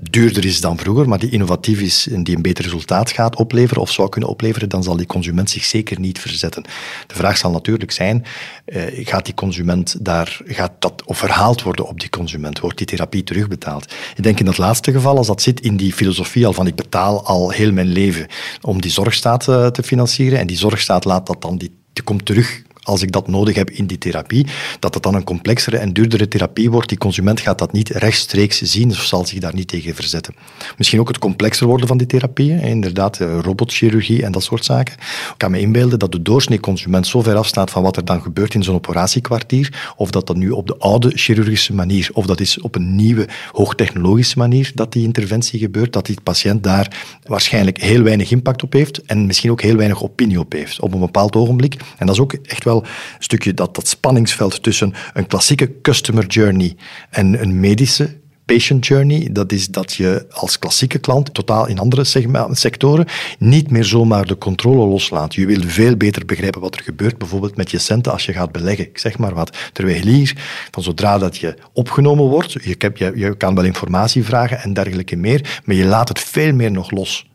duurder 0.00 0.44
is 0.44 0.60
dan 0.60 0.78
vroeger, 0.78 1.08
maar 1.08 1.18
die 1.18 1.30
innovatief 1.30 1.80
is 1.80 2.08
en 2.08 2.24
die 2.24 2.36
een 2.36 2.42
beter 2.42 2.64
resultaat 2.64 3.10
gaat 3.10 3.36
opleveren 3.36 3.82
of 3.82 3.90
zou 3.90 4.08
kunnen 4.08 4.30
opleveren, 4.30 4.68
dan 4.68 4.82
zal 4.82 4.96
die 4.96 5.06
consument 5.06 5.50
zich 5.50 5.64
zeker 5.64 6.00
niet 6.00 6.18
verzetten. 6.18 6.62
De 7.06 7.14
vraag 7.14 7.36
zal 7.36 7.50
natuurlijk 7.50 7.90
zijn, 7.90 8.24
uh, 8.66 8.82
gaat 9.06 9.24
die 9.24 9.34
consument 9.34 10.04
daar, 10.04 10.40
gaat 10.44 10.72
dat 10.78 11.02
of 11.04 11.18
verhaald 11.18 11.62
worden 11.62 11.88
op 11.88 12.00
die 12.00 12.10
consument? 12.10 12.60
Wordt 12.60 12.78
die 12.78 12.86
therapie 12.86 13.24
terugbetaald? 13.24 13.92
Ik 14.16 14.22
denk 14.22 14.38
in 14.38 14.44
dat 14.44 14.58
laatste 14.58 14.92
geval, 14.92 15.16
als 15.16 15.26
dat 15.26 15.42
zit 15.42 15.60
in 15.60 15.76
die 15.76 15.92
filosofie 15.92 16.46
al 16.46 16.52
van 16.52 16.66
ik 16.66 16.74
betaal 16.74 17.24
al 17.24 17.50
heel 17.50 17.72
mijn 17.72 17.88
leven 17.88 18.26
om 18.60 18.80
die 18.80 18.90
zorgstaat 18.90 19.48
uh, 19.48 19.66
te 19.66 19.82
financieren 19.82 20.38
en 20.38 20.46
die 20.46 20.56
zorgstaat 20.56 21.04
laat 21.04 21.26
dat 21.26 21.42
dan 21.42 21.58
die, 21.58 21.70
die 21.92 22.04
komt 22.04 22.26
terug 22.26 22.62
als 22.82 23.02
ik 23.02 23.12
dat 23.12 23.28
nodig 23.28 23.54
heb 23.54 23.70
in 23.70 23.86
die 23.86 23.98
therapie, 23.98 24.46
dat 24.78 24.94
het 24.94 25.02
dan 25.02 25.14
een 25.14 25.24
complexere 25.24 25.76
en 25.76 25.92
duurdere 25.92 26.28
therapie 26.28 26.70
wordt. 26.70 26.88
Die 26.88 26.98
consument 26.98 27.40
gaat 27.40 27.58
dat 27.58 27.72
niet 27.72 27.88
rechtstreeks 27.88 28.60
zien 28.60 28.90
of 28.90 29.02
zal 29.02 29.26
zich 29.26 29.38
daar 29.38 29.54
niet 29.54 29.68
tegen 29.68 29.94
verzetten. 29.94 30.34
Misschien 30.76 31.00
ook 31.00 31.08
het 31.08 31.18
complexer 31.18 31.66
worden 31.66 31.86
van 31.86 31.98
die 31.98 32.06
therapieën, 32.06 32.60
inderdaad, 32.60 33.20
eh, 33.20 33.38
robotchirurgie 33.38 34.24
en 34.24 34.32
dat 34.32 34.42
soort 34.42 34.64
zaken. 34.64 34.94
Ik 34.94 35.34
kan 35.36 35.50
me 35.50 35.60
inbeelden 35.60 35.98
dat 35.98 36.12
de 36.12 36.22
doorsnee 36.22 36.60
consument 36.60 37.06
zo 37.06 37.22
ver 37.22 37.36
afstaat 37.36 37.70
van 37.70 37.82
wat 37.82 37.96
er 37.96 38.04
dan 38.04 38.22
gebeurt 38.22 38.54
in 38.54 38.62
zo'n 38.62 38.74
operatiekwartier, 38.74 39.92
of 39.96 40.10
dat 40.10 40.26
dat 40.26 40.36
nu 40.36 40.50
op 40.50 40.66
de 40.66 40.76
oude 40.78 41.10
chirurgische 41.14 41.74
manier, 41.74 42.08
of 42.12 42.26
dat 42.26 42.40
is 42.40 42.60
op 42.60 42.74
een 42.74 42.94
nieuwe 42.94 43.28
hoogtechnologische 43.52 44.38
manier 44.38 44.72
dat 44.74 44.92
die 44.92 45.04
interventie 45.04 45.58
gebeurt, 45.58 45.92
dat 45.92 46.06
die 46.06 46.20
patiënt 46.22 46.62
daar 46.62 47.18
waarschijnlijk 47.22 47.80
heel 47.82 48.02
weinig 48.02 48.30
impact 48.30 48.62
op 48.62 48.72
heeft 48.72 49.02
en 49.02 49.26
misschien 49.26 49.50
ook 49.50 49.62
heel 49.62 49.76
weinig 49.76 50.02
opinie 50.02 50.40
op 50.40 50.52
heeft 50.52 50.80
op 50.80 50.94
een 50.94 51.00
bepaald 51.00 51.36
ogenblik. 51.36 51.74
En 51.98 52.06
dat 52.06 52.14
is 52.14 52.20
ook 52.20 52.32
echt 52.32 52.64
wel 52.64 52.69
een 52.78 52.86
stukje 53.18 53.54
dat, 53.54 53.74
dat 53.74 53.88
spanningsveld 53.88 54.62
tussen 54.62 54.94
een 55.12 55.26
klassieke 55.26 55.80
customer 55.80 56.26
journey 56.26 56.76
en 57.10 57.42
een 57.42 57.60
medische 57.60 58.18
patient 58.54 58.86
journey, 58.86 59.28
dat 59.32 59.52
is 59.52 59.68
dat 59.68 59.92
je 59.92 60.26
als 60.30 60.58
klassieke 60.58 60.98
klant, 60.98 61.34
totaal 61.34 61.66
in 61.66 61.78
andere 61.78 62.04
sectoren, 62.50 63.06
niet 63.38 63.70
meer 63.70 63.84
zomaar 63.84 64.26
de 64.26 64.38
controle 64.38 64.86
loslaat. 64.86 65.34
Je 65.34 65.46
wil 65.46 65.62
veel 65.66 65.96
beter 65.96 66.24
begrijpen 66.24 66.60
wat 66.60 66.74
er 66.74 66.82
gebeurt, 66.82 67.18
bijvoorbeeld 67.18 67.56
met 67.56 67.70
je 67.70 67.78
centen 67.78 68.12
als 68.12 68.26
je 68.26 68.32
gaat 68.32 68.52
beleggen. 68.52 68.84
Ik 68.84 68.98
zeg 68.98 69.18
maar 69.18 69.34
wat. 69.34 69.56
Terwijl 69.72 70.06
hier, 70.06 70.36
van 70.70 70.82
zodra 70.82 71.18
dat 71.18 71.36
je 71.36 71.54
opgenomen 71.72 72.24
wordt, 72.24 72.52
je, 72.52 72.92
je, 72.94 73.12
je 73.14 73.36
kan 73.36 73.54
wel 73.54 73.64
informatie 73.64 74.24
vragen 74.24 74.60
en 74.60 74.72
dergelijke 74.72 75.16
meer, 75.16 75.60
maar 75.64 75.76
je 75.76 75.84
laat 75.84 76.08
het 76.08 76.20
veel 76.20 76.52
meer 76.52 76.70
nog 76.70 76.90
los. 76.90 77.29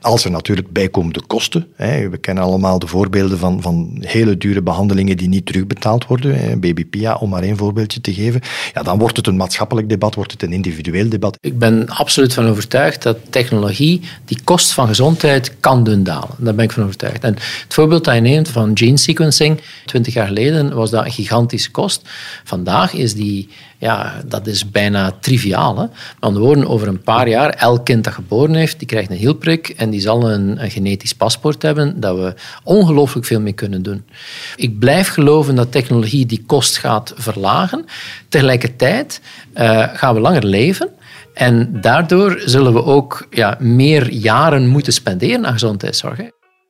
Als 0.00 0.24
er 0.24 0.30
natuurlijk 0.30 0.72
bijkomende 0.72 1.22
kosten, 1.26 1.66
hè, 1.74 2.08
we 2.08 2.18
kennen 2.18 2.44
allemaal 2.44 2.78
de 2.78 2.86
voorbeelden 2.86 3.38
van, 3.38 3.62
van 3.62 3.96
hele 4.00 4.36
dure 4.36 4.62
behandelingen 4.62 5.16
die 5.16 5.28
niet 5.28 5.46
terugbetaald 5.46 6.06
worden, 6.06 6.38
hè, 6.38 6.56
baby 6.56 6.86
Pia, 6.86 7.14
om 7.14 7.28
maar 7.28 7.42
één 7.42 7.56
voorbeeldje 7.56 8.00
te 8.00 8.14
geven, 8.14 8.40
ja, 8.72 8.82
dan 8.82 8.98
wordt 8.98 9.16
het 9.16 9.26
een 9.26 9.36
maatschappelijk 9.36 9.88
debat, 9.88 10.14
wordt 10.14 10.32
het 10.32 10.42
een 10.42 10.52
individueel 10.52 11.08
debat. 11.08 11.36
Ik 11.40 11.58
ben 11.58 11.88
absoluut 11.88 12.34
van 12.34 12.46
overtuigd 12.46 13.02
dat 13.02 13.16
technologie 13.30 14.00
die 14.24 14.38
kost 14.44 14.72
van 14.72 14.86
gezondheid 14.86 15.54
kan 15.60 15.84
doen 15.84 16.02
dalen. 16.02 16.34
Daar 16.38 16.54
ben 16.54 16.64
ik 16.64 16.72
van 16.72 16.82
overtuigd. 16.82 17.24
En 17.24 17.34
het 17.34 17.74
voorbeeld 17.74 18.04
dat 18.04 18.14
je 18.14 18.20
neemt 18.20 18.48
van 18.48 18.70
gene 18.74 18.98
sequencing, 18.98 19.60
twintig 19.84 20.14
jaar 20.14 20.26
geleden 20.26 20.74
was 20.74 20.90
dat 20.90 21.04
een 21.04 21.10
gigantische 21.10 21.70
kost. 21.70 22.08
Vandaag 22.44 22.92
is 22.92 23.14
die 23.14 23.48
ja, 23.80 24.20
dat 24.26 24.46
is 24.46 24.70
bijna 24.70 25.12
triviaal. 25.20 25.78
Hè? 25.78 25.86
Woorden, 26.32 26.66
over 26.66 26.88
een 26.88 27.02
paar 27.02 27.28
jaar, 27.28 27.50
elk 27.50 27.84
kind 27.84 28.04
dat 28.04 28.12
geboren 28.12 28.54
heeft, 28.54 28.78
die 28.78 28.88
krijgt 28.88 29.10
een 29.10 29.16
hielprik 29.16 29.68
en 29.68 29.90
die 29.90 30.00
zal 30.00 30.30
een, 30.30 30.62
een 30.62 30.70
genetisch 30.70 31.14
paspoort 31.14 31.62
hebben, 31.62 32.00
dat 32.00 32.16
we 32.16 32.34
ongelooflijk 32.64 33.26
veel 33.26 33.40
mee 33.40 33.52
kunnen 33.52 33.82
doen. 33.82 34.04
Ik 34.56 34.78
blijf 34.78 35.08
geloven 35.08 35.54
dat 35.54 35.72
technologie 35.72 36.26
die 36.26 36.42
kost 36.46 36.76
gaat 36.76 37.12
verlagen. 37.16 37.84
Tegelijkertijd 38.28 39.20
uh, 39.54 39.86
gaan 39.92 40.14
we 40.14 40.20
langer 40.20 40.44
leven. 40.44 40.88
En 41.34 41.80
daardoor 41.80 42.42
zullen 42.44 42.72
we 42.72 42.84
ook 42.84 43.26
ja, 43.30 43.56
meer 43.58 44.12
jaren 44.12 44.66
moeten 44.68 44.92
spenderen 44.92 45.46
aan 45.46 45.52
gezondheidszorg. 45.52 46.18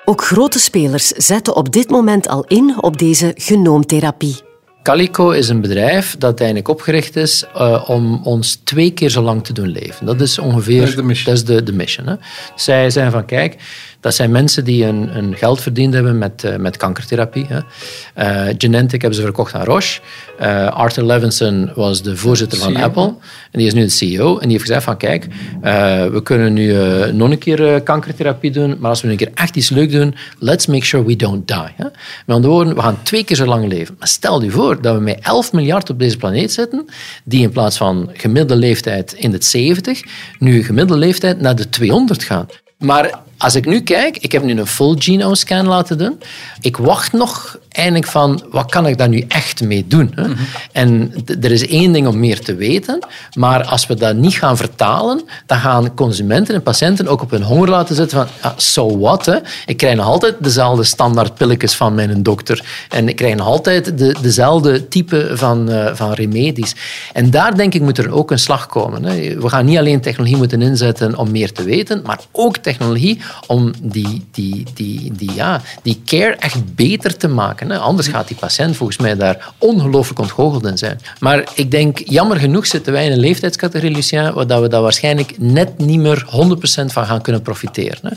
Ook 0.04 0.24
grote 0.24 0.58
spelers 0.58 1.06
zetten 1.06 1.56
op 1.56 1.72
dit 1.72 1.90
moment 1.90 2.28
al 2.28 2.44
in 2.44 2.82
op 2.82 2.98
deze 2.98 3.32
genoomtherapie. 3.36 4.49
Calico 4.82 5.30
is 5.30 5.48
een 5.48 5.60
bedrijf 5.60 6.16
dat 6.18 6.38
eigenlijk 6.38 6.68
opgericht 6.68 7.16
is 7.16 7.44
uh, 7.56 7.84
om 7.86 8.20
ons 8.24 8.60
twee 8.64 8.90
keer 8.90 9.08
zo 9.10 9.22
lang 9.22 9.44
te 9.44 9.52
doen 9.52 9.68
leven. 9.68 10.06
Dat 10.06 10.20
is 10.20 10.38
ongeveer... 10.38 10.80
Dat 10.80 10.88
is 10.88 10.94
de 10.94 11.02
mission. 11.02 11.34
Dat 11.34 11.42
is 11.42 11.54
de, 11.54 11.62
de 11.62 11.72
mission 11.72 12.06
hè. 12.06 12.14
Zij 12.54 12.90
zijn 12.90 13.10
van, 13.10 13.24
kijk, 13.24 13.56
dat 14.00 14.14
zijn 14.14 14.30
mensen 14.30 14.64
die 14.64 14.84
een, 14.84 15.16
een 15.16 15.36
geld 15.36 15.60
verdiend 15.60 15.94
hebben 15.94 16.18
met, 16.18 16.44
uh, 16.44 16.56
met 16.56 16.76
kankertherapie. 16.76 17.46
Hè. 17.48 17.58
Uh, 17.58 18.54
Genentech 18.58 19.00
hebben 19.00 19.14
ze 19.14 19.22
verkocht 19.22 19.54
aan 19.54 19.64
Roche. 19.64 20.00
Uh, 20.40 20.66
Arthur 20.66 21.04
Levinson 21.04 21.70
was 21.74 22.02
de 22.02 22.16
voorzitter 22.16 22.58
van. 22.58 22.76
Apple. 22.76 23.14
En 23.50 23.58
die 23.58 23.66
is 23.66 23.74
nu 23.74 23.82
de 23.82 23.88
CEO. 23.88 24.34
En 24.34 24.40
die 24.40 24.50
heeft 24.50 24.62
gezegd 24.62 24.84
van 24.84 24.96
kijk, 24.96 25.26
we 26.12 26.20
kunnen 26.22 26.52
nu 26.52 26.72
nog 27.12 27.30
een 27.30 27.38
keer 27.38 27.80
kankertherapie 27.80 28.50
doen. 28.50 28.76
Maar 28.78 28.90
als 28.90 29.00
we 29.00 29.06
nu 29.06 29.12
een 29.12 29.18
keer 29.18 29.30
echt 29.34 29.56
iets 29.56 29.68
leuk 29.68 29.90
doen, 29.90 30.14
let's 30.38 30.66
make 30.66 30.84
sure 30.84 31.04
we 31.04 31.16
don't 31.16 31.48
die. 31.48 31.56
Hè. 31.56 31.84
Met 31.84 32.36
andere 32.36 32.52
woorden, 32.52 32.74
we 32.74 32.80
gaan 32.80 33.02
twee 33.02 33.24
keer 33.24 33.36
zo 33.36 33.46
lang 33.46 33.68
leven. 33.68 33.96
Maar 33.98 34.08
stel 34.08 34.42
je 34.42 34.50
voor 34.50 34.82
dat 34.82 34.94
we 34.94 35.00
met 35.00 35.18
11 35.22 35.52
miljard 35.52 35.90
op 35.90 35.98
deze 35.98 36.16
planeet 36.16 36.52
zitten, 36.52 36.86
die 37.24 37.42
in 37.42 37.50
plaats 37.50 37.76
van 37.76 38.10
gemiddelde 38.12 38.56
leeftijd 38.56 39.12
in 39.12 39.30
de 39.30 39.38
70, 39.40 40.02
nu 40.38 40.64
gemiddelde 40.64 41.00
leeftijd 41.00 41.40
naar 41.40 41.56
de 41.56 41.68
200 41.68 42.22
gaan. 42.22 42.46
Maar 42.78 43.10
als 43.40 43.54
ik 43.54 43.66
nu 43.66 43.80
kijk, 43.80 44.16
ik 44.16 44.32
heb 44.32 44.42
nu 44.42 44.58
een 44.58 44.66
full 44.66 44.94
genome 44.98 45.36
scan 45.36 45.66
laten 45.66 45.98
doen. 45.98 46.20
Ik 46.60 46.76
wacht 46.76 47.12
nog 47.12 47.58
eindelijk 47.68 48.06
van, 48.06 48.42
wat 48.50 48.70
kan 48.70 48.86
ik 48.86 48.98
daar 48.98 49.08
nu 49.08 49.24
echt 49.28 49.62
mee 49.62 49.86
doen? 49.86 50.12
Hè? 50.14 50.24
En 50.72 51.12
er 51.40 51.50
is 51.50 51.66
één 51.66 51.92
ding 51.92 52.06
om 52.06 52.18
meer 52.18 52.40
te 52.40 52.54
weten, 52.54 52.98
maar 53.34 53.64
als 53.64 53.86
we 53.86 53.94
dat 53.94 54.16
niet 54.16 54.38
gaan 54.38 54.56
vertalen, 54.56 55.22
dan 55.46 55.58
gaan 55.58 55.94
consumenten 55.94 56.54
en 56.54 56.62
patiënten 56.62 57.08
ook 57.08 57.22
op 57.22 57.30
hun 57.30 57.42
honger 57.42 57.68
laten 57.68 57.94
zitten 57.94 58.18
van, 58.18 58.26
ah, 58.40 58.58
so 58.58 58.98
what? 58.98 59.26
Hè? 59.26 59.36
Ik 59.66 59.76
krijg 59.76 59.96
nog 59.96 60.06
altijd 60.06 60.34
dezelfde 60.40 60.84
standaard 60.84 61.34
pilletjes 61.34 61.74
van 61.74 61.94
mijn 61.94 62.22
dokter 62.22 62.64
en 62.88 63.08
ik 63.08 63.16
krijg 63.16 63.34
nog 63.34 63.46
altijd 63.46 63.98
de, 63.98 64.14
dezelfde 64.20 64.88
type 64.88 65.30
van, 65.34 65.70
uh, 65.70 65.94
van 65.94 66.12
remedies. 66.12 66.74
En 67.12 67.30
daar 67.30 67.56
denk 67.56 67.74
ik 67.74 67.80
moet 67.80 67.98
er 67.98 68.12
ook 68.12 68.30
een 68.30 68.38
slag 68.38 68.66
komen. 68.66 69.04
Hè? 69.04 69.40
We 69.40 69.48
gaan 69.48 69.64
niet 69.64 69.78
alleen 69.78 70.00
technologie 70.00 70.36
moeten 70.36 70.62
inzetten 70.62 71.16
om 71.16 71.30
meer 71.30 71.52
te 71.52 71.62
weten, 71.62 72.02
maar 72.04 72.20
ook 72.32 72.56
technologie 72.56 73.20
om 73.46 73.72
die, 73.82 74.26
die, 74.30 74.64
die, 74.74 75.12
die, 75.12 75.34
ja, 75.34 75.60
die 75.82 76.02
care 76.04 76.34
echt 76.34 76.74
beter 76.74 77.16
te 77.16 77.28
maken. 77.28 77.70
Anders 77.70 78.08
gaat 78.08 78.28
die 78.28 78.36
patiënt 78.36 78.76
volgens 78.76 78.98
mij 78.98 79.16
daar 79.16 79.52
ongelooflijk 79.58 80.18
ontgoocheld 80.18 80.66
in 80.66 80.78
zijn. 80.78 81.00
Maar 81.18 81.48
ik 81.54 81.70
denk, 81.70 81.98
jammer 82.04 82.36
genoeg 82.36 82.66
zitten 82.66 82.92
wij 82.92 83.06
in 83.06 83.12
een 83.12 83.18
leeftijdscategorie, 83.18 83.94
Lucien, 83.94 84.32
waar 84.32 84.62
we 84.62 84.68
daar 84.68 84.82
waarschijnlijk 84.82 85.34
net 85.38 85.78
niet 85.78 86.00
meer 86.00 86.24
100% 86.26 86.84
van 86.86 87.06
gaan 87.06 87.22
kunnen 87.22 87.42
profiteren. 87.42 87.98
Hè. 88.02 88.10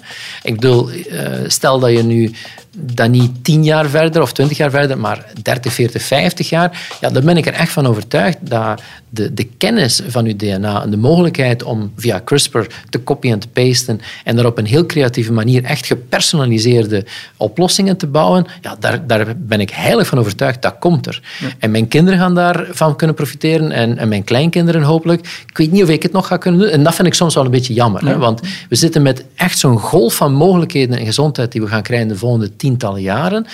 Ik 0.44 0.56
bedoel, 0.60 0.90
eh, 0.90 1.28
stel 1.48 1.80
dat 1.80 1.92
je 1.92 2.04
nu 2.04 2.32
dan 2.76 3.12
niet 3.12 3.44
tien 3.44 3.64
jaar 3.64 3.90
verder 3.90 4.22
of 4.22 4.34
twintig 4.34 4.58
jaar 4.58 4.72
verder, 4.72 4.98
maar 4.98 5.26
30, 5.42 5.74
40, 5.74 6.02
50 6.02 6.50
jaar, 6.50 6.88
ja, 7.02 7.10
dan 7.10 7.26
ben 7.26 7.38
ik 7.38 7.46
er 7.46 7.54
echt 7.54 7.72
van 7.72 7.88
overtuigd 7.88 8.38
dat 8.42 8.82
de, 9.10 9.34
de 9.34 9.44
kennis 9.44 10.02
van 10.08 10.26
uw 10.26 10.36
DNA 10.36 10.84
en 10.84 10.90
de 10.90 10.98
mogelijkheid 10.98 11.64
om 11.64 11.92
via 11.96 12.22
CRISPR 12.26 12.60
te 12.90 13.04
copyen 13.04 13.34
en 13.34 13.40
te 13.40 13.48
pasten 13.48 14.02
en 14.24 14.36
daar 14.36 14.46
op 14.46 14.58
een 14.58 14.66
heel 14.66 14.86
creatieve 14.86 15.34
manier 15.34 15.64
echt 15.64 15.86
gepersonaliseerde 15.86 17.06
oplossingen 17.38 17.98
te 17.98 18.08
bouwen, 18.08 18.46
ja, 18.62 18.76
daar, 18.80 19.08
daar 19.08 19.34
ben 19.38 19.60
ik 19.60 19.70
heilig 19.70 20.08
van 20.08 20.20
overtuigd, 20.20 20.62
dat 20.62 20.76
komt 20.80 21.08
er. 21.08 21.22
En 21.60 21.72
mijn 21.72 21.88
kinderen 21.88 22.20
gaan 22.20 22.36
daarvan 22.36 22.96
kunnen 22.96 23.16
profiteren 23.16 23.72
en, 23.72 23.98
en 23.98 24.08
mijn 24.08 24.24
kleinkinderen 24.24 24.82
hopelijk. 24.82 25.44
Ik 25.48 25.58
weet 25.58 25.72
niet 25.72 25.84
of 25.84 25.90
ik 25.90 26.04
het 26.04 26.12
nog 26.12 26.28
ga 26.28 26.38
kunnen 26.38 26.60
doen. 26.62 26.70
En 26.70 26.84
dat 26.84 26.96
vind 26.96 27.08
ik 27.08 27.14
soms 27.14 27.36
wel 27.36 27.46
een 27.46 27.52
beetje 27.52 27.74
jammer, 27.74 28.06
hè, 28.06 28.18
want 28.18 28.42
we 28.70 28.76
zitten 28.76 29.02
met 29.02 29.26
echt 29.36 29.60
zo'n 29.60 29.80
golf 29.80 30.16
van 30.16 30.34
mogelijkheden 30.34 30.98
en 30.98 31.06
gezondheid 31.06 31.52
die 31.52 31.62
we 31.62 31.68
gaan 31.68 31.82
krijgen 31.82 32.08
de 32.08 32.18
volgende 32.18 32.56
tientallen 32.64 33.02
jaren. 33.02 33.46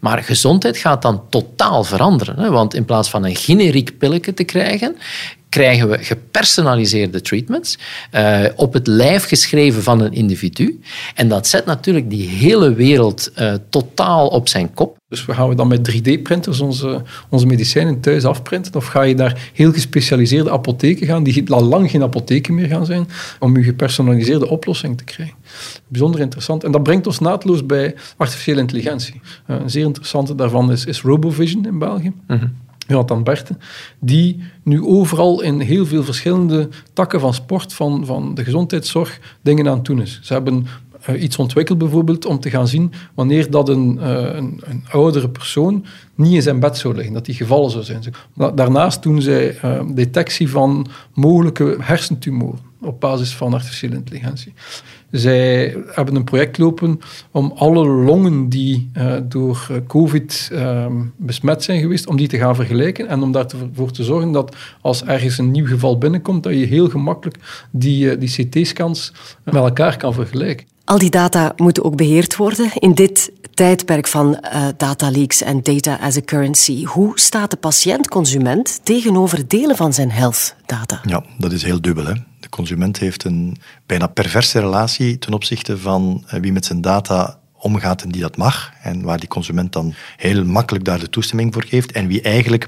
Maar 0.00 0.22
gezondheid 0.22 0.76
gaat 0.76 1.02
dan 1.02 1.22
totaal 1.28 1.84
veranderen. 1.84 2.38
Hè? 2.38 2.50
Want 2.50 2.74
in 2.74 2.84
plaats 2.84 3.10
van 3.10 3.24
een 3.24 3.36
generiek 3.36 3.98
pilletje 3.98 4.34
te 4.34 4.44
krijgen, 4.44 4.96
krijgen 5.48 5.88
we 5.88 5.98
gepersonaliseerde 5.98 7.20
treatments 7.20 7.78
uh, 8.12 8.44
op 8.56 8.72
het 8.72 8.86
lijf 8.86 9.24
geschreven 9.24 9.82
van 9.82 10.00
een 10.00 10.12
individu. 10.12 10.80
En 11.14 11.28
dat 11.28 11.46
zet 11.46 11.64
natuurlijk 11.64 12.10
die 12.10 12.28
hele 12.28 12.74
wereld 12.74 13.30
uh, 13.38 13.54
totaal 13.68 14.28
op 14.28 14.48
zijn 14.48 14.74
kop. 14.74 14.96
Dus 15.08 15.24
we 15.24 15.34
gaan 15.34 15.48
we 15.48 15.54
dan 15.54 15.68
met 15.68 15.90
3D-printers 15.92 16.60
onze, 16.60 17.02
onze 17.28 17.46
medicijnen 17.46 18.00
thuis 18.00 18.24
afprinten? 18.24 18.74
Of 18.74 18.86
ga 18.86 19.02
je 19.02 19.14
daar 19.14 19.50
heel 19.54 19.72
gespecialiseerde 19.72 20.50
apotheken 20.50 21.06
gaan, 21.06 21.22
die 21.22 21.52
al 21.52 21.62
lang 21.62 21.90
geen 21.90 22.02
apotheken 22.02 22.54
meer 22.54 22.68
gaan 22.68 22.86
zijn, 22.86 23.08
om 23.38 23.56
je 23.56 23.62
gepersonaliseerde 23.62 24.48
oplossing 24.48 24.98
te 24.98 25.04
krijgen? 25.04 25.34
Bijzonder 25.88 26.20
interessant. 26.20 26.64
En 26.64 26.72
dat 26.72 26.82
brengt 26.82 27.06
ons 27.06 27.18
naadloos 27.18 27.66
bij 27.66 27.94
artificiële 28.16 28.60
intelligentie. 28.60 29.20
Uh, 29.46 29.56
een 29.60 29.70
zeer 29.70 29.84
interessante 29.84 30.34
daarvan 30.34 30.72
is, 30.72 30.84
is 30.84 31.02
RoboVision 31.02 31.66
in 31.66 31.78
België. 31.78 32.12
Mm 32.26 32.38
-hmm. 32.38 32.56
Jonathan 32.88 33.22
Berten, 33.22 33.58
die 33.98 34.42
nu 34.62 34.84
overal 34.84 35.40
in 35.40 35.60
heel 35.60 35.86
veel 35.86 36.04
verschillende 36.04 36.68
takken 36.92 37.20
van 37.20 37.34
sport, 37.34 37.72
van, 37.72 38.06
van 38.06 38.34
de 38.34 38.44
gezondheidszorg, 38.44 39.20
dingen 39.40 39.68
aan 39.68 39.76
het 39.76 39.84
doen 39.84 40.00
is. 40.00 40.20
Ze 40.22 40.32
hebben 40.32 40.66
uh, 41.10 41.22
iets 41.22 41.36
ontwikkeld 41.36 41.78
bijvoorbeeld 41.78 42.26
om 42.26 42.40
te 42.40 42.50
gaan 42.50 42.68
zien 42.68 42.92
wanneer 43.14 43.50
dat 43.50 43.68
een, 43.68 43.98
uh, 44.00 44.06
een, 44.10 44.60
een, 44.64 44.84
oudere 44.90 45.28
persoon 45.28 45.84
niet 46.14 46.32
in 46.32 46.42
zijn 46.42 46.60
bed 46.60 46.76
zou 46.76 46.94
liggen, 46.94 47.14
dat 47.14 47.24
die 47.24 47.34
gevallen 47.34 47.70
zou 47.70 47.84
zijn. 47.84 48.02
Daarnaast 48.54 49.02
doen 49.02 49.22
zij 49.22 49.58
uh, 49.64 49.80
detectie 49.94 50.50
van 50.50 50.86
mogelijke 51.14 51.76
hersentumoren 51.80 52.58
op 52.80 53.00
basis 53.00 53.34
van 53.34 53.54
artificiële 53.54 53.94
intelligentie. 53.94 54.54
Zij 55.10 55.76
hebben 55.86 56.14
een 56.14 56.24
project 56.24 56.58
lopen 56.58 57.00
om 57.30 57.52
alle 57.56 57.86
longen 57.86 58.48
die 58.48 58.90
uh, 58.96 59.14
door 59.22 59.68
COVID 59.86 60.50
uh, 60.52 60.86
besmet 61.16 61.62
zijn 61.62 61.80
geweest, 61.80 62.06
om 62.06 62.16
die 62.16 62.28
te 62.28 62.38
gaan 62.38 62.54
vergelijken 62.54 63.08
en 63.08 63.22
om 63.22 63.32
daarvoor 63.32 63.90
te 63.90 64.04
zorgen 64.04 64.32
dat 64.32 64.56
als 64.80 65.04
ergens 65.04 65.38
een 65.38 65.50
nieuw 65.50 65.66
geval 65.66 65.98
binnenkomt, 65.98 66.42
dat 66.42 66.52
je 66.52 66.66
heel 66.66 66.88
gemakkelijk 66.88 67.38
die, 67.70 68.16
uh, 68.16 68.20
die 68.20 68.46
CT-scans 68.46 69.12
met 69.44 69.54
elkaar 69.54 69.96
kan 69.96 70.14
vergelijken. 70.14 70.66
Al 70.84 70.98
die 70.98 71.10
data 71.10 71.52
moeten 71.56 71.84
ook 71.84 71.96
beheerd 71.96 72.36
worden. 72.36 72.70
In 72.74 72.94
dit 72.94 73.32
tijdperk 73.54 74.06
van 74.06 74.38
uh, 74.54 74.68
data 74.76 75.10
leaks 75.10 75.42
en 75.42 75.62
data 75.62 75.98
as 76.00 76.16
a 76.16 76.20
currency, 76.20 76.84
hoe 76.84 77.20
staat 77.20 77.50
de 77.50 77.56
patiënt-consument 77.56 78.80
tegenover 78.82 79.48
delen 79.48 79.76
van 79.76 79.92
zijn 79.92 80.10
health 80.10 80.54
data? 80.66 81.00
Ja, 81.02 81.24
dat 81.38 81.52
is 81.52 81.62
heel 81.62 81.80
dubbel. 81.80 82.06
Hè? 82.06 82.12
De 82.48 82.56
consument 82.56 82.98
heeft 82.98 83.24
een 83.24 83.56
bijna 83.86 84.06
perverse 84.06 84.60
relatie 84.60 85.18
ten 85.18 85.32
opzichte 85.32 85.78
van 85.78 86.24
wie 86.40 86.52
met 86.52 86.64
zijn 86.64 86.80
data 86.80 87.38
omgaat 87.52 88.02
en 88.02 88.10
die 88.10 88.20
dat 88.20 88.36
mag. 88.36 88.72
En 88.82 89.02
waar 89.02 89.18
die 89.18 89.28
consument 89.28 89.72
dan 89.72 89.94
heel 90.16 90.44
makkelijk 90.44 90.84
daar 90.84 90.98
de 90.98 91.10
toestemming 91.10 91.52
voor 91.52 91.64
geeft. 91.64 91.92
En 91.92 92.06
wie 92.06 92.22
eigenlijk 92.22 92.64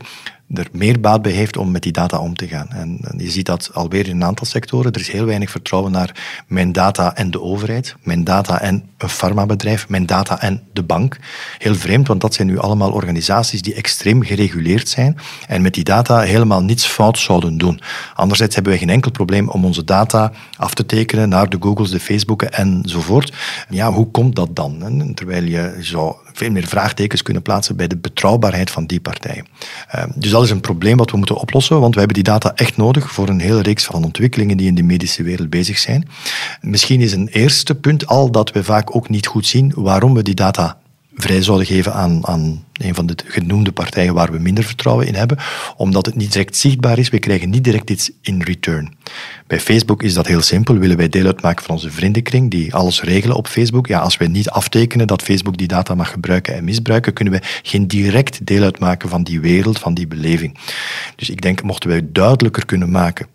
er 0.55 0.69
meer 0.73 1.01
baat 1.01 1.23
bij 1.23 1.33
heeft 1.33 1.57
om 1.57 1.71
met 1.71 1.83
die 1.83 1.93
data 1.93 2.19
om 2.19 2.35
te 2.35 2.49
gaan. 2.49 2.69
En, 2.69 2.99
je 3.17 3.31
ziet 3.31 3.47
dat 3.47 3.71
alweer 3.75 4.09
in 4.09 4.17
een 4.17 4.25
aantal 4.25 4.47
sectoren. 4.47 4.93
Er 4.93 5.01
is 5.01 5.11
heel 5.11 5.25
weinig 5.25 5.51
vertrouwen 5.51 5.93
naar 5.93 6.43
mijn 6.47 6.73
data 6.73 7.17
en 7.17 7.31
de 7.31 7.41
overheid, 7.41 7.97
mijn 8.03 8.25
data 8.25 8.61
en 8.61 8.85
een 8.99 9.09
farmabedrijf, 9.09 9.89
mijn 9.89 10.07
data 10.07 10.41
en 10.41 10.63
de 10.73 10.83
bank. 10.83 11.19
Heel 11.59 11.75
vreemd, 11.75 12.09
want 12.09 12.21
dat 12.21 12.35
zijn 12.35 12.47
nu 12.47 12.59
allemaal 12.59 12.93
organisaties 12.93 13.63
die 13.63 13.75
extreem 13.75 14.23
gereguleerd 14.23 14.89
zijn 14.89 15.19
en 15.47 15.63
met 15.63 15.75
die 15.75 15.85
data 15.85 16.21
helemaal 16.21 16.63
niets 16.63 16.87
fout 16.87 17.19
zouden 17.19 17.59
doen. 17.59 17.81
Anderzijds 18.15 18.55
hebben 18.55 18.73
wij 18.73 18.81
geen 18.81 18.91
enkel 18.91 19.11
probleem 19.11 19.49
om 19.49 19.65
onze 19.65 19.85
data 19.85 20.33
af 20.57 20.75
te 20.75 20.87
tekenen 20.87 21.29
naar 21.29 21.49
de 21.49 21.57
Googles, 21.61 21.91
de 21.91 22.01
Facebooken 22.01 22.53
enzovoort. 22.53 23.33
Ja, 23.69 23.93
hoe 23.93 24.11
komt 24.11 24.37
dat 24.37 24.57
dan? 24.57 25.13
Terwijl 25.15 25.45
je 25.45 25.77
zou 25.81 26.15
veel 26.40 26.50
meer 26.50 26.66
vraagtekens 26.66 27.22
kunnen 27.22 27.42
plaatsen 27.42 27.76
bij 27.76 27.87
de 27.87 27.96
betrouwbaarheid 27.96 28.70
van 28.70 28.87
die 28.87 29.00
partijen. 29.00 29.46
Dus 30.14 30.31
dat 30.31 30.42
is 30.42 30.50
een 30.50 30.61
probleem 30.61 30.96
wat 30.96 31.11
we 31.11 31.16
moeten 31.16 31.37
oplossen, 31.37 31.81
want 31.81 31.92
we 31.92 31.98
hebben 31.98 32.22
die 32.22 32.33
data 32.33 32.53
echt 32.55 32.76
nodig 32.76 33.12
voor 33.12 33.29
een 33.29 33.40
hele 33.40 33.62
reeks 33.62 33.85
van 33.85 34.05
ontwikkelingen 34.05 34.57
die 34.57 34.66
in 34.66 34.74
de 34.74 34.83
medische 34.83 35.22
wereld 35.22 35.50
bezig 35.50 35.79
zijn. 35.79 36.09
Misschien 36.61 37.00
is 37.00 37.12
een 37.12 37.29
eerste 37.29 37.74
punt 37.74 38.07
al 38.07 38.31
dat 38.31 38.53
we 38.53 38.64
vaak 38.64 38.96
ook 38.96 39.09
niet 39.09 39.26
goed 39.26 39.46
zien 39.46 39.72
waarom 39.76 40.14
we 40.14 40.22
die 40.22 40.35
data 40.35 40.79
vrij 41.14 41.42
zouden 41.42 41.66
geven 41.66 41.94
aan, 41.94 42.27
aan 42.27 42.64
een 42.73 42.94
van 42.94 43.07
de 43.07 43.14
genoemde 43.27 43.73
partijen 43.73 44.14
waar 44.14 44.33
we 44.33 44.38
minder 44.38 44.64
vertrouwen 44.64 45.07
in 45.07 45.14
hebben, 45.14 45.38
omdat 45.77 46.07
het 46.07 46.14
niet 46.14 46.33
direct 46.33 46.57
zichtbaar 46.57 46.99
is. 46.99 47.09
We 47.09 47.18
krijgen 47.18 47.51
niet 47.51 47.64
direct 47.64 47.90
iets 47.90 48.11
in 48.23 48.42
return. 48.42 48.94
Bij 49.46 49.61
Facebook 49.61 50.03
is 50.03 50.14
dat 50.14 50.27
heel 50.27 50.40
simpel. 50.40 50.79
Willen 50.79 50.96
wij 50.96 51.09
deel 51.09 51.27
uitmaken 51.27 51.64
van 51.64 51.75
onze 51.75 51.90
vriendenkring 51.90 52.51
die 52.51 52.75
alles 52.75 53.03
regelen 53.03 53.37
op 53.37 53.46
Facebook? 53.46 53.87
Ja, 53.87 53.99
als 54.01 54.16
wij 54.16 54.29
niet 54.29 54.51
aftekenen 54.51 55.07
dat 55.07 55.23
Facebook 55.23 55.57
die 55.57 55.68
data 55.68 55.94
mag 55.94 56.11
gebruiken 56.11 56.55
en 56.55 56.64
misbruiken, 56.64 57.12
kunnen 57.12 57.35
we 57.35 57.40
geen 57.62 57.87
direct 57.87 58.46
deel 58.46 58.62
uitmaken 58.62 59.09
van 59.09 59.23
die 59.23 59.40
wereld, 59.40 59.79
van 59.79 59.94
die 59.94 60.07
beleving. 60.07 60.59
Dus 61.16 61.31
ik 61.31 61.40
denk, 61.40 61.62
mochten 61.62 61.88
wij 61.88 62.09
duidelijker 62.12 62.66
kunnen 62.66 62.90
maken 62.90 63.27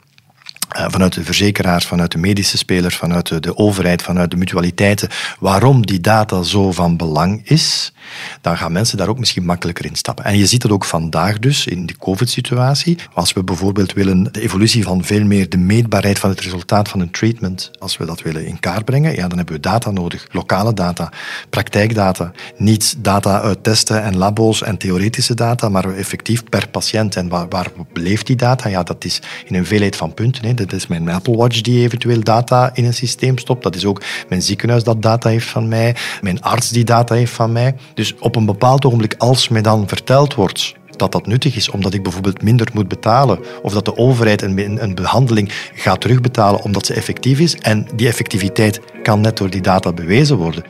vanuit 0.75 1.13
de 1.13 1.23
verzekeraars, 1.23 1.85
vanuit 1.85 2.11
de 2.11 2.17
medische 2.17 2.57
spelers, 2.57 2.95
vanuit 2.95 3.27
de, 3.27 3.39
de, 3.39 3.57
overheid, 3.57 4.01
vanuit 4.01 4.31
de 4.31 4.37
mutualiteiten, 4.37 5.09
waarom 5.39 5.85
die 5.85 6.01
data 6.01 6.43
zo 6.43 6.71
van 6.71 6.97
belang 6.97 7.41
is, 7.43 7.93
dan 8.41 8.57
gaan 8.57 8.71
mensen 8.71 8.97
daar 8.97 9.07
ook 9.07 9.19
misschien 9.19 9.45
makkelijker 9.45 9.85
in 9.85 9.95
stappen. 9.95 10.25
En 10.25 10.37
je 10.37 10.45
ziet 10.45 10.61
dat 10.61 10.71
ook 10.71 10.85
vandaag 10.85 11.39
dus 11.39 11.67
in 11.67 11.85
de 11.85 11.97
COVID-situatie. 11.97 12.97
Als 13.13 13.33
we 13.33 13.43
bijvoorbeeld 13.43 13.93
willen 13.93 14.29
de 14.31 14.41
evolutie 14.41 14.83
van 14.83 15.03
veel 15.03 15.23
meer 15.23 15.49
de 15.49 15.57
meetbaarheid 15.57 16.19
van 16.19 16.29
het 16.29 16.41
resultaat 16.41 16.89
van 16.89 16.99
een 16.99 17.11
treatment, 17.11 17.71
als 17.79 17.97
we 17.97 18.05
dat 18.05 18.21
willen 18.21 18.45
in 18.45 18.59
kaart 18.59 18.85
brengen, 18.85 19.15
ja, 19.15 19.27
dan 19.27 19.37
hebben 19.37 19.55
we 19.55 19.61
data 19.61 19.91
nodig. 19.91 20.27
Lokale 20.31 20.73
data, 20.73 21.11
praktijkdata. 21.49 22.31
Niet 22.57 22.95
data 22.97 23.41
uit 23.41 23.63
testen 23.63 24.03
en 24.03 24.17
labo's 24.17 24.61
en 24.61 24.77
theoretische 24.77 25.33
data, 25.33 25.69
maar 25.69 25.95
effectief 25.95 26.43
per 26.43 26.67
patiënt. 26.67 27.15
En 27.15 27.29
waar, 27.29 27.67
beleeft 27.93 28.27
die 28.27 28.35
data? 28.35 28.69
Ja, 28.69 28.83
dat 28.83 29.05
is 29.05 29.21
in 29.45 29.55
een 29.55 29.65
veelheid 29.65 29.95
van 29.95 30.13
punten. 30.13 30.45
Hè. 30.45 30.64
Dat 30.69 30.79
is 30.79 30.87
mijn 30.87 31.09
Apple 31.09 31.35
Watch 31.35 31.61
die 31.61 31.83
eventueel 31.83 32.23
data 32.23 32.69
in 32.73 32.85
een 32.85 32.93
systeem 32.93 33.37
stopt. 33.37 33.63
Dat 33.63 33.75
is 33.75 33.85
ook 33.85 34.01
mijn 34.29 34.41
ziekenhuis 34.41 34.83
dat 34.83 35.01
data 35.01 35.29
heeft 35.29 35.47
van 35.47 35.67
mij. 35.67 35.95
Mijn 36.21 36.41
arts 36.41 36.69
die 36.69 36.83
data 36.83 37.15
heeft 37.15 37.31
van 37.31 37.51
mij. 37.51 37.75
Dus 37.93 38.15
op 38.19 38.35
een 38.35 38.45
bepaald 38.45 38.85
ogenblik, 38.85 39.15
als 39.17 39.47
mij 39.47 39.61
dan 39.61 39.87
verteld 39.87 40.33
wordt 40.33 40.75
dat 40.97 41.11
dat 41.11 41.27
nuttig 41.27 41.55
is, 41.55 41.69
omdat 41.69 41.93
ik 41.93 42.03
bijvoorbeeld 42.03 42.41
minder 42.41 42.67
moet 42.73 42.87
betalen, 42.87 43.39
of 43.61 43.73
dat 43.73 43.85
de 43.85 43.97
overheid 43.97 44.41
een, 44.41 44.83
een 44.83 44.95
behandeling 44.95 45.51
gaat 45.73 46.01
terugbetalen 46.01 46.61
omdat 46.61 46.85
ze 46.85 46.93
effectief 46.93 47.39
is, 47.39 47.55
en 47.55 47.87
die 47.95 48.07
effectiviteit 48.07 48.79
kan 49.03 49.21
net 49.21 49.37
door 49.37 49.49
die 49.49 49.61
data 49.61 49.93
bewezen 49.93 50.37
worden. 50.37 50.63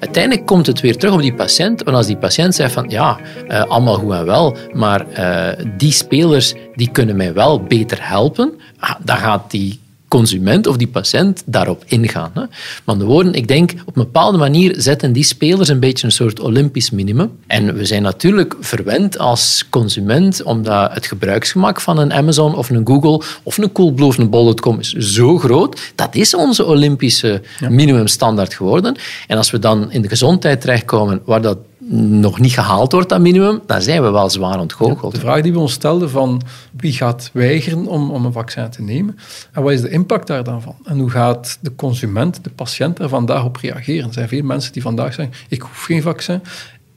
Uiteindelijk 0.00 0.46
komt 0.46 0.66
het 0.66 0.80
weer 0.80 0.96
terug 0.96 1.14
op 1.14 1.20
die 1.20 1.34
patiënt. 1.34 1.82
Want 1.82 1.96
als 1.96 2.06
die 2.06 2.16
patiënt 2.16 2.54
zegt 2.54 2.72
van 2.72 2.88
ja, 2.88 3.18
uh, 3.48 3.62
allemaal 3.62 3.94
goed 3.94 4.12
en 4.12 4.24
wel, 4.24 4.56
maar 4.72 5.06
uh, 5.18 5.66
die 5.76 5.92
spelers 5.92 6.54
die 6.74 6.90
kunnen 6.90 7.16
mij 7.16 7.32
wel 7.32 7.62
beter 7.62 7.98
helpen, 8.08 8.52
ah, 8.78 8.94
dan 9.04 9.16
gaat 9.16 9.50
die 9.50 9.78
consument 10.08 10.66
of 10.66 10.76
die 10.76 10.88
patiënt 10.88 11.42
daarop 11.46 11.82
ingaan. 11.86 12.30
Hè. 12.34 12.42
Maar 12.84 12.98
de 12.98 13.04
woorden, 13.04 13.34
ik 13.34 13.48
denk, 13.48 13.70
op 13.70 13.96
een 13.96 14.02
bepaalde 14.02 14.38
manier 14.38 14.74
zetten 14.76 15.12
die 15.12 15.24
spelers 15.24 15.68
een 15.68 15.80
beetje 15.80 16.06
een 16.06 16.12
soort 16.12 16.40
Olympisch 16.40 16.90
minimum. 16.90 17.30
En 17.46 17.74
we 17.74 17.84
zijn 17.84 18.02
natuurlijk 18.02 18.56
verwend 18.60 19.18
als 19.18 19.66
consument, 19.70 20.42
omdat 20.42 20.92
het 20.92 21.06
gebruiksgemak 21.06 21.80
van 21.80 21.98
een 21.98 22.12
Amazon 22.12 22.54
of 22.54 22.70
een 22.70 22.86
Google 22.86 23.22
of 23.42 23.58
een 23.58 23.72
Coolblue 23.72 24.08
of 24.08 24.18
een 24.18 24.30
Bol.com 24.30 24.78
is 24.78 24.92
zo 24.92 25.38
groot. 25.38 25.92
Dat 25.94 26.14
is 26.14 26.34
onze 26.34 26.64
Olympische 26.64 27.42
minimumstandaard 27.68 28.54
geworden. 28.54 28.96
En 29.26 29.36
als 29.36 29.50
we 29.50 29.58
dan 29.58 29.92
in 29.92 30.02
de 30.02 30.08
gezondheid 30.08 30.60
terechtkomen, 30.60 31.20
waar 31.24 31.42
dat 31.42 31.58
nog 31.88 32.40
niet 32.40 32.52
gehaald 32.52 32.92
wordt, 32.92 33.08
dat 33.08 33.20
minimum, 33.20 33.60
dan 33.66 33.82
zijn 33.82 34.02
we 34.02 34.10
wel 34.10 34.30
zwaar 34.30 34.60
ontgoocheld. 34.60 35.14
de 35.14 35.20
vraag 35.20 35.40
die 35.42 35.52
we 35.52 35.58
ons 35.58 35.72
stelden 35.72 36.10
van 36.10 36.42
wie 36.72 36.92
gaat 36.92 37.30
weigeren 37.32 37.86
om, 37.86 38.10
om 38.10 38.24
een 38.24 38.32
vaccin 38.32 38.70
te 38.70 38.82
nemen 38.82 39.18
en 39.52 39.62
wat 39.62 39.72
is 39.72 39.80
de 39.80 39.90
impact 39.90 40.26
daar 40.26 40.44
dan 40.44 40.62
van? 40.62 40.76
En 40.84 40.98
hoe 40.98 41.10
gaat 41.10 41.58
de 41.60 41.74
consument, 41.74 42.44
de 42.44 42.50
patiënt 42.50 42.98
er 42.98 43.08
vandaag 43.08 43.44
op 43.44 43.56
reageren? 43.56 44.06
Er 44.06 44.12
zijn 44.12 44.28
veel 44.28 44.42
mensen 44.42 44.72
die 44.72 44.82
vandaag 44.82 45.14
zeggen, 45.14 45.34
ik 45.48 45.62
hoef 45.62 45.84
geen 45.84 46.02
vaccin. 46.02 46.40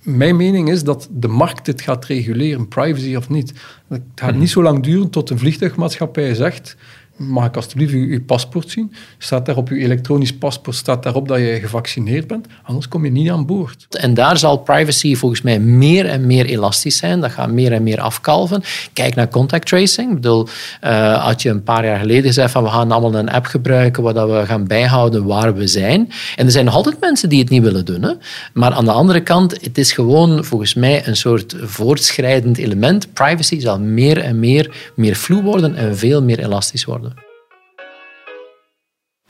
Mijn 0.02 0.36
mening 0.36 0.69
is 0.69 0.84
dat 0.84 1.08
de 1.12 1.28
markt 1.28 1.65
dit 1.65 1.82
gaat 1.82 2.06
reguleren, 2.06 2.67
privacy 2.67 3.15
of 3.15 3.30
niet. 3.30 3.54
Het 3.88 4.02
gaat 4.15 4.36
niet 4.36 4.49
zo 4.49 4.63
lang 4.63 4.84
duren 4.84 5.10
tot 5.10 5.30
een 5.30 5.39
vliegtuigmaatschappij 5.39 6.34
zegt 6.34 6.75
mag 7.19 7.45
ik 7.45 7.55
alsjeblieft 7.55 7.93
uw, 7.93 8.08
uw, 8.08 8.23
paspoort 8.23 8.69
zien? 8.69 8.93
Staat 9.17 9.45
daar 9.45 9.58
op 9.58 9.69
uw 9.69 9.77
elektronisch 9.77 10.34
paspoort 10.34 10.75
staat 10.75 11.03
daarop 11.03 11.27
dat 11.27 11.39
je 11.39 11.58
gevaccineerd 11.62 12.27
bent? 12.27 12.47
Anders 12.63 12.88
kom 12.88 13.05
je 13.05 13.12
niet 13.12 13.29
aan 13.29 13.45
boord. 13.45 13.86
En 13.89 14.13
daar 14.13 14.38
zal 14.38 14.58
privacy 14.58 15.15
volgens 15.15 15.41
mij 15.41 15.60
meer 15.60 16.05
en 16.05 16.27
meer 16.27 16.45
elastisch 16.45 16.97
zijn. 16.97 17.19
Dat 17.19 17.32
gaat 17.32 17.51
meer 17.51 17.71
en 17.71 17.84
meer 17.84 18.01
afkalven. 18.01 18.63
Kijk 18.93 19.15
naar 19.15 19.29
contact 19.29 19.67
tracing. 19.67 20.10
Ik 20.10 20.15
bedoel, 20.15 20.47
uh, 20.84 21.23
had 21.25 21.41
je 21.41 21.49
een 21.49 21.63
paar 21.63 21.86
jaar 21.86 21.99
geleden 21.99 22.23
gezegd 22.23 22.51
van 22.51 22.63
we 22.63 22.69
gaan 22.69 22.91
allemaal 22.91 23.15
een 23.15 23.29
app 23.29 23.45
gebruiken 23.45 24.03
waar 24.03 24.27
we 24.27 24.45
gaan 24.45 24.67
bijhouden 24.67 25.25
waar 25.25 25.55
we 25.55 25.67
zijn. 25.67 26.12
En 26.36 26.45
er 26.45 26.51
zijn 26.51 26.65
nog 26.65 26.73
altijd 26.73 26.99
mensen 26.99 27.29
die 27.29 27.39
het 27.39 27.49
niet 27.49 27.63
willen 27.63 27.86
doen. 27.86 28.01
Hè? 28.01 28.13
Maar 28.53 28.71
aan 28.71 28.86
de 28.86 28.91
andere 28.91 29.21
kant, 29.21 29.62
het 29.62 29.77
is 29.77 29.91
gewoon 29.91 30.45
volgens 30.45 30.73
mij 30.73 31.08
een 31.08 31.15
soort 31.15 31.55
voortschrijdend 31.62 32.58
element. 32.58 33.13
Privacy 33.13 33.60
zal 33.60 33.79
meer 33.79 34.17
en 34.17 34.39
meer, 34.39 34.91
meer 34.95 35.15
vloe 35.15 35.43
worden 35.43 35.75
en 35.75 35.97
veel 35.97 36.23
meer 36.23 36.39
elastisch 36.39 36.86
worden. 36.86 37.09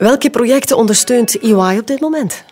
Welke 0.00 0.30
projecten 0.30 0.76
ondersteunt 0.76 1.38
EY 1.38 1.78
op 1.78 1.86
dit 1.86 2.00
moment? 2.00 2.44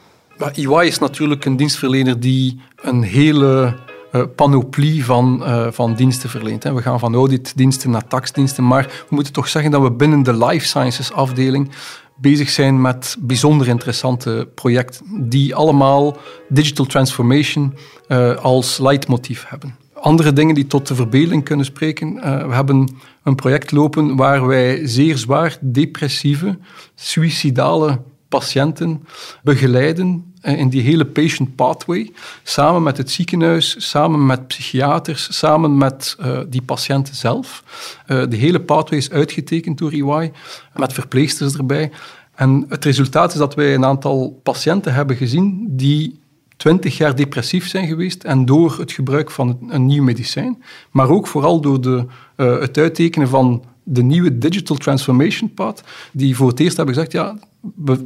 EY 0.54 0.86
is 0.86 0.98
natuurlijk 0.98 1.44
een 1.44 1.56
dienstverlener 1.56 2.20
die 2.20 2.60
een 2.76 3.02
hele 3.02 3.76
uh, 4.12 4.22
panoplie 4.36 5.04
van, 5.04 5.42
uh, 5.42 5.66
van 5.70 5.94
diensten 5.94 6.30
verleent. 6.30 6.62
We 6.62 6.82
gaan 6.82 6.98
van 6.98 7.14
auditdiensten 7.14 7.90
naar 7.90 8.06
taxdiensten, 8.06 8.66
maar 8.66 8.84
we 9.08 9.14
moeten 9.14 9.32
toch 9.32 9.48
zeggen 9.48 9.70
dat 9.70 9.82
we 9.82 9.92
binnen 9.92 10.22
de 10.22 10.46
life 10.46 10.66
sciences 10.66 11.12
afdeling 11.12 11.70
bezig 12.16 12.50
zijn 12.50 12.80
met 12.80 13.16
bijzonder 13.20 13.68
interessante 13.68 14.48
projecten 14.54 15.28
die 15.28 15.54
allemaal 15.54 16.16
digital 16.48 16.86
transformation 16.86 17.74
uh, 18.08 18.36
als 18.36 18.78
leidmotief 18.78 19.44
hebben 19.48 19.76
andere 20.00 20.32
dingen 20.32 20.54
die 20.54 20.66
tot 20.66 20.86
de 20.86 20.94
verbeelding 20.94 21.44
kunnen 21.44 21.64
spreken. 21.64 22.16
Uh, 22.16 22.46
we 22.46 22.54
hebben 22.54 22.94
een 23.22 23.34
project 23.34 23.70
lopen 23.70 24.16
waar 24.16 24.46
wij 24.46 24.86
zeer 24.86 25.18
zwaar 25.18 25.56
depressieve, 25.60 26.58
suïcidale 26.94 28.00
patiënten 28.28 29.06
begeleiden 29.42 30.34
uh, 30.42 30.58
in 30.58 30.68
die 30.68 30.82
hele 30.82 31.06
patient 31.06 31.54
pathway, 31.54 32.10
samen 32.42 32.82
met 32.82 32.96
het 32.96 33.10
ziekenhuis, 33.10 33.88
samen 33.90 34.26
met 34.26 34.46
psychiaters, 34.46 35.38
samen 35.38 35.76
met 35.76 36.16
uh, 36.20 36.40
die 36.48 36.62
patiënten 36.62 37.14
zelf. 37.14 37.64
de 38.06 38.36
hele 38.36 38.60
pathway 38.60 38.98
is 38.98 39.10
uitgetekend 39.10 39.78
door 39.78 39.92
EY, 39.92 40.32
met 40.74 40.92
verpleegsters 40.92 41.56
erbij. 41.56 41.90
En 42.34 42.64
het 42.68 42.84
resultaat 42.84 43.32
is 43.32 43.38
dat 43.38 43.54
wij 43.54 43.74
een 43.74 43.84
aantal 43.84 44.40
patiënten 44.42 44.94
hebben 44.94 45.16
gezien 45.16 45.66
die 45.70 46.20
twintig 46.58 46.96
jaar 46.96 47.16
depressief 47.16 47.68
zijn 47.68 47.86
geweest 47.86 48.24
en 48.24 48.44
door 48.44 48.76
het 48.78 48.92
gebruik 48.92 49.30
van 49.30 49.58
een 49.68 49.86
nieuw 49.86 50.02
medicijn, 50.02 50.62
maar 50.90 51.08
ook 51.08 51.26
vooral 51.26 51.60
door 51.60 51.80
de, 51.80 52.04
uh, 52.36 52.60
het 52.60 52.78
uittekenen 52.78 53.28
van 53.28 53.64
de 53.82 54.02
nieuwe 54.02 54.38
Digital 54.38 54.76
Transformation 54.76 55.54
Path, 55.54 55.82
die 56.12 56.36
voor 56.36 56.48
het 56.48 56.60
eerst 56.60 56.76
hebben 56.76 56.94
gezegd, 56.94 57.12
ja, 57.12 57.38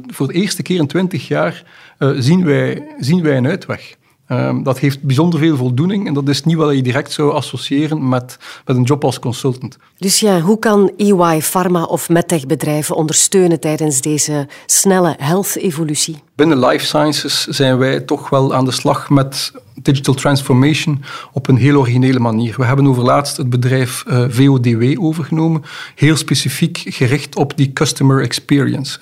voor 0.07 0.27
de 0.27 0.33
eerste 0.33 0.61
keer 0.61 0.79
in 0.79 0.87
twintig 0.87 1.27
jaar 1.27 1.63
uh, 1.99 2.11
zien, 2.17 2.45
wij, 2.45 2.95
zien 2.99 3.21
wij 3.21 3.37
een 3.37 3.47
uitweg. 3.47 3.95
Um, 4.27 4.63
dat 4.63 4.79
heeft 4.79 5.01
bijzonder 5.01 5.39
veel 5.39 5.57
voldoening 5.57 6.07
en 6.07 6.13
dat 6.13 6.29
is 6.29 6.43
niet 6.43 6.55
wat 6.55 6.75
je 6.75 6.81
direct 6.81 7.11
zou 7.11 7.31
associëren 7.31 8.09
met, 8.09 8.37
met 8.65 8.77
een 8.77 8.83
job 8.83 9.03
als 9.03 9.19
consultant. 9.19 9.77
Dus 9.97 10.19
ja, 10.19 10.39
hoe 10.39 10.59
kan 10.59 10.91
EY 10.97 11.41
pharma 11.41 11.83
of 11.83 12.09
medtech 12.09 12.45
bedrijven 12.45 12.95
ondersteunen 12.95 13.59
tijdens 13.59 14.01
deze 14.01 14.47
snelle 14.65 15.15
health-evolutie? 15.17 16.15
Binnen 16.35 16.65
life 16.65 16.85
sciences 16.85 17.47
zijn 17.47 17.77
wij 17.77 17.99
toch 17.99 18.29
wel 18.29 18.53
aan 18.53 18.65
de 18.65 18.71
slag 18.71 19.09
met 19.09 19.51
digital 19.81 20.13
transformation 20.13 21.03
op 21.31 21.47
een 21.47 21.57
heel 21.57 21.77
originele 21.77 22.19
manier. 22.19 22.55
We 22.57 22.65
hebben 22.65 22.87
overlaatst 22.87 23.37
het 23.37 23.49
bedrijf 23.49 24.03
eh, 24.07 24.23
VODW 24.27 25.03
overgenomen, 25.03 25.63
heel 25.95 26.15
specifiek 26.15 26.81
gericht 26.85 27.35
op 27.35 27.57
die 27.57 27.73
customer 27.73 28.21
experience. 28.21 28.99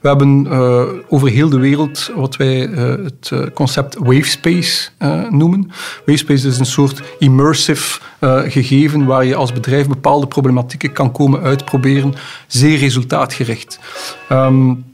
We 0.00 0.08
hebben 0.08 0.46
uh, 0.46 0.82
over 1.08 1.28
heel 1.28 1.48
de 1.48 1.58
wereld 1.58 2.10
wat 2.14 2.36
wij 2.36 2.66
uh, 2.66 2.78
het 3.04 3.32
concept 3.54 3.96
Wavespace 3.98 4.88
noemen. 5.30 5.70
Wavespace 6.06 6.48
is 6.48 6.58
een 6.58 6.66
soort 6.66 7.02
immersive 7.18 8.00
gegeven 8.46 9.04
waar 9.04 9.24
je 9.24 9.34
als 9.34 9.52
bedrijf 9.52 9.88
bepaalde 9.88 10.26
problematieken 10.26 10.92
kan 10.92 11.12
komen 11.12 11.40
uitproberen, 11.42 12.14
zeer 12.46 12.78
resultaatgericht. 12.78 13.78
Um, 14.32 14.87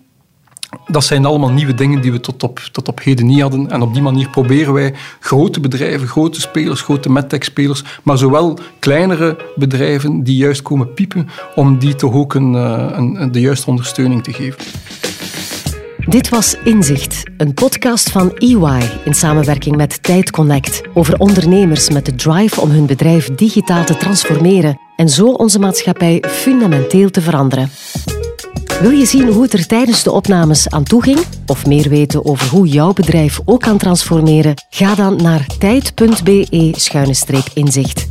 dat 0.86 1.04
zijn 1.04 1.24
allemaal 1.24 1.50
nieuwe 1.50 1.74
dingen 1.74 2.00
die 2.00 2.12
we 2.12 2.20
tot 2.20 2.42
op, 2.42 2.58
tot 2.58 2.88
op 2.88 3.02
heden 3.02 3.26
niet 3.26 3.40
hadden. 3.40 3.70
En 3.70 3.82
op 3.82 3.92
die 3.92 4.02
manier 4.02 4.28
proberen 4.28 4.72
wij 4.72 4.94
grote 5.20 5.60
bedrijven, 5.60 6.08
grote 6.08 6.40
spelers, 6.40 6.80
grote 6.80 7.10
medtech-spelers, 7.10 7.84
maar 8.02 8.18
zowel 8.18 8.58
kleinere 8.78 9.36
bedrijven 9.56 10.22
die 10.22 10.36
juist 10.36 10.62
komen 10.62 10.94
piepen, 10.94 11.28
om 11.54 11.78
die 11.78 11.94
toch 11.94 12.14
ook 12.14 12.34
een, 12.34 12.54
eh, 12.54 13.26
de 13.30 13.40
juiste 13.40 13.70
ondersteuning 13.70 14.22
te 14.22 14.32
geven. 14.32 14.62
Dit 16.08 16.28
was 16.28 16.56
Inzicht, 16.64 17.22
een 17.36 17.54
podcast 17.54 18.10
van 18.10 18.32
EY 18.34 18.90
in 19.04 19.14
samenwerking 19.14 19.76
met 19.76 20.02
Tijd 20.02 20.30
Connect 20.30 20.80
over 20.94 21.18
ondernemers 21.18 21.90
met 21.90 22.06
de 22.06 22.14
drive 22.14 22.60
om 22.60 22.70
hun 22.70 22.86
bedrijf 22.86 23.34
digitaal 23.34 23.84
te 23.84 23.96
transformeren 23.96 24.80
en 24.96 25.08
zo 25.08 25.26
onze 25.26 25.58
maatschappij 25.58 26.24
fundamenteel 26.28 27.10
te 27.10 27.20
veranderen. 27.20 27.70
Wil 28.80 28.90
je 28.90 29.06
zien 29.06 29.28
hoe 29.28 29.42
het 29.42 29.52
er 29.52 29.66
tijdens 29.66 30.02
de 30.02 30.10
opnames 30.10 30.68
aan 30.68 30.84
toe 30.84 31.02
ging? 31.02 31.18
Of 31.46 31.66
meer 31.66 31.88
weten 31.88 32.24
over 32.24 32.48
hoe 32.48 32.66
jouw 32.66 32.92
bedrijf 32.92 33.40
ook 33.44 33.60
kan 33.60 33.78
transformeren? 33.78 34.54
Ga 34.70 34.94
dan 34.94 35.16
naar 35.16 35.46
tijd.be-inzicht. 35.58 38.06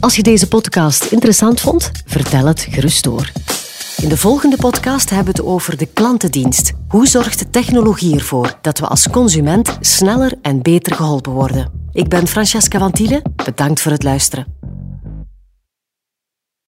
Als 0.00 0.16
je 0.16 0.22
deze 0.22 0.48
podcast 0.48 1.04
interessant 1.04 1.60
vond, 1.60 1.90
vertel 2.06 2.46
het 2.46 2.66
gerust 2.70 3.04
door. 3.04 3.32
In 4.02 4.08
de 4.08 4.16
volgende 4.16 4.56
podcast 4.56 5.10
hebben 5.10 5.34
we 5.34 5.40
het 5.40 5.50
over 5.50 5.76
de 5.76 5.86
klantendienst. 5.86 6.72
Hoe 6.88 7.06
zorgt 7.06 7.52
technologie 7.52 8.14
ervoor 8.14 8.58
dat 8.60 8.78
we 8.78 8.86
als 8.86 9.10
consument 9.10 9.76
sneller 9.80 10.32
en 10.42 10.62
beter 10.62 10.94
geholpen 10.94 11.32
worden? 11.32 11.70
Ik 11.92 12.08
ben 12.08 12.26
Francesca 12.26 12.78
Van 12.78 12.92
Tiele. 12.92 13.22
Bedankt 13.44 13.80
voor 13.80 13.92
het 13.92 14.02
luisteren. 14.02 14.46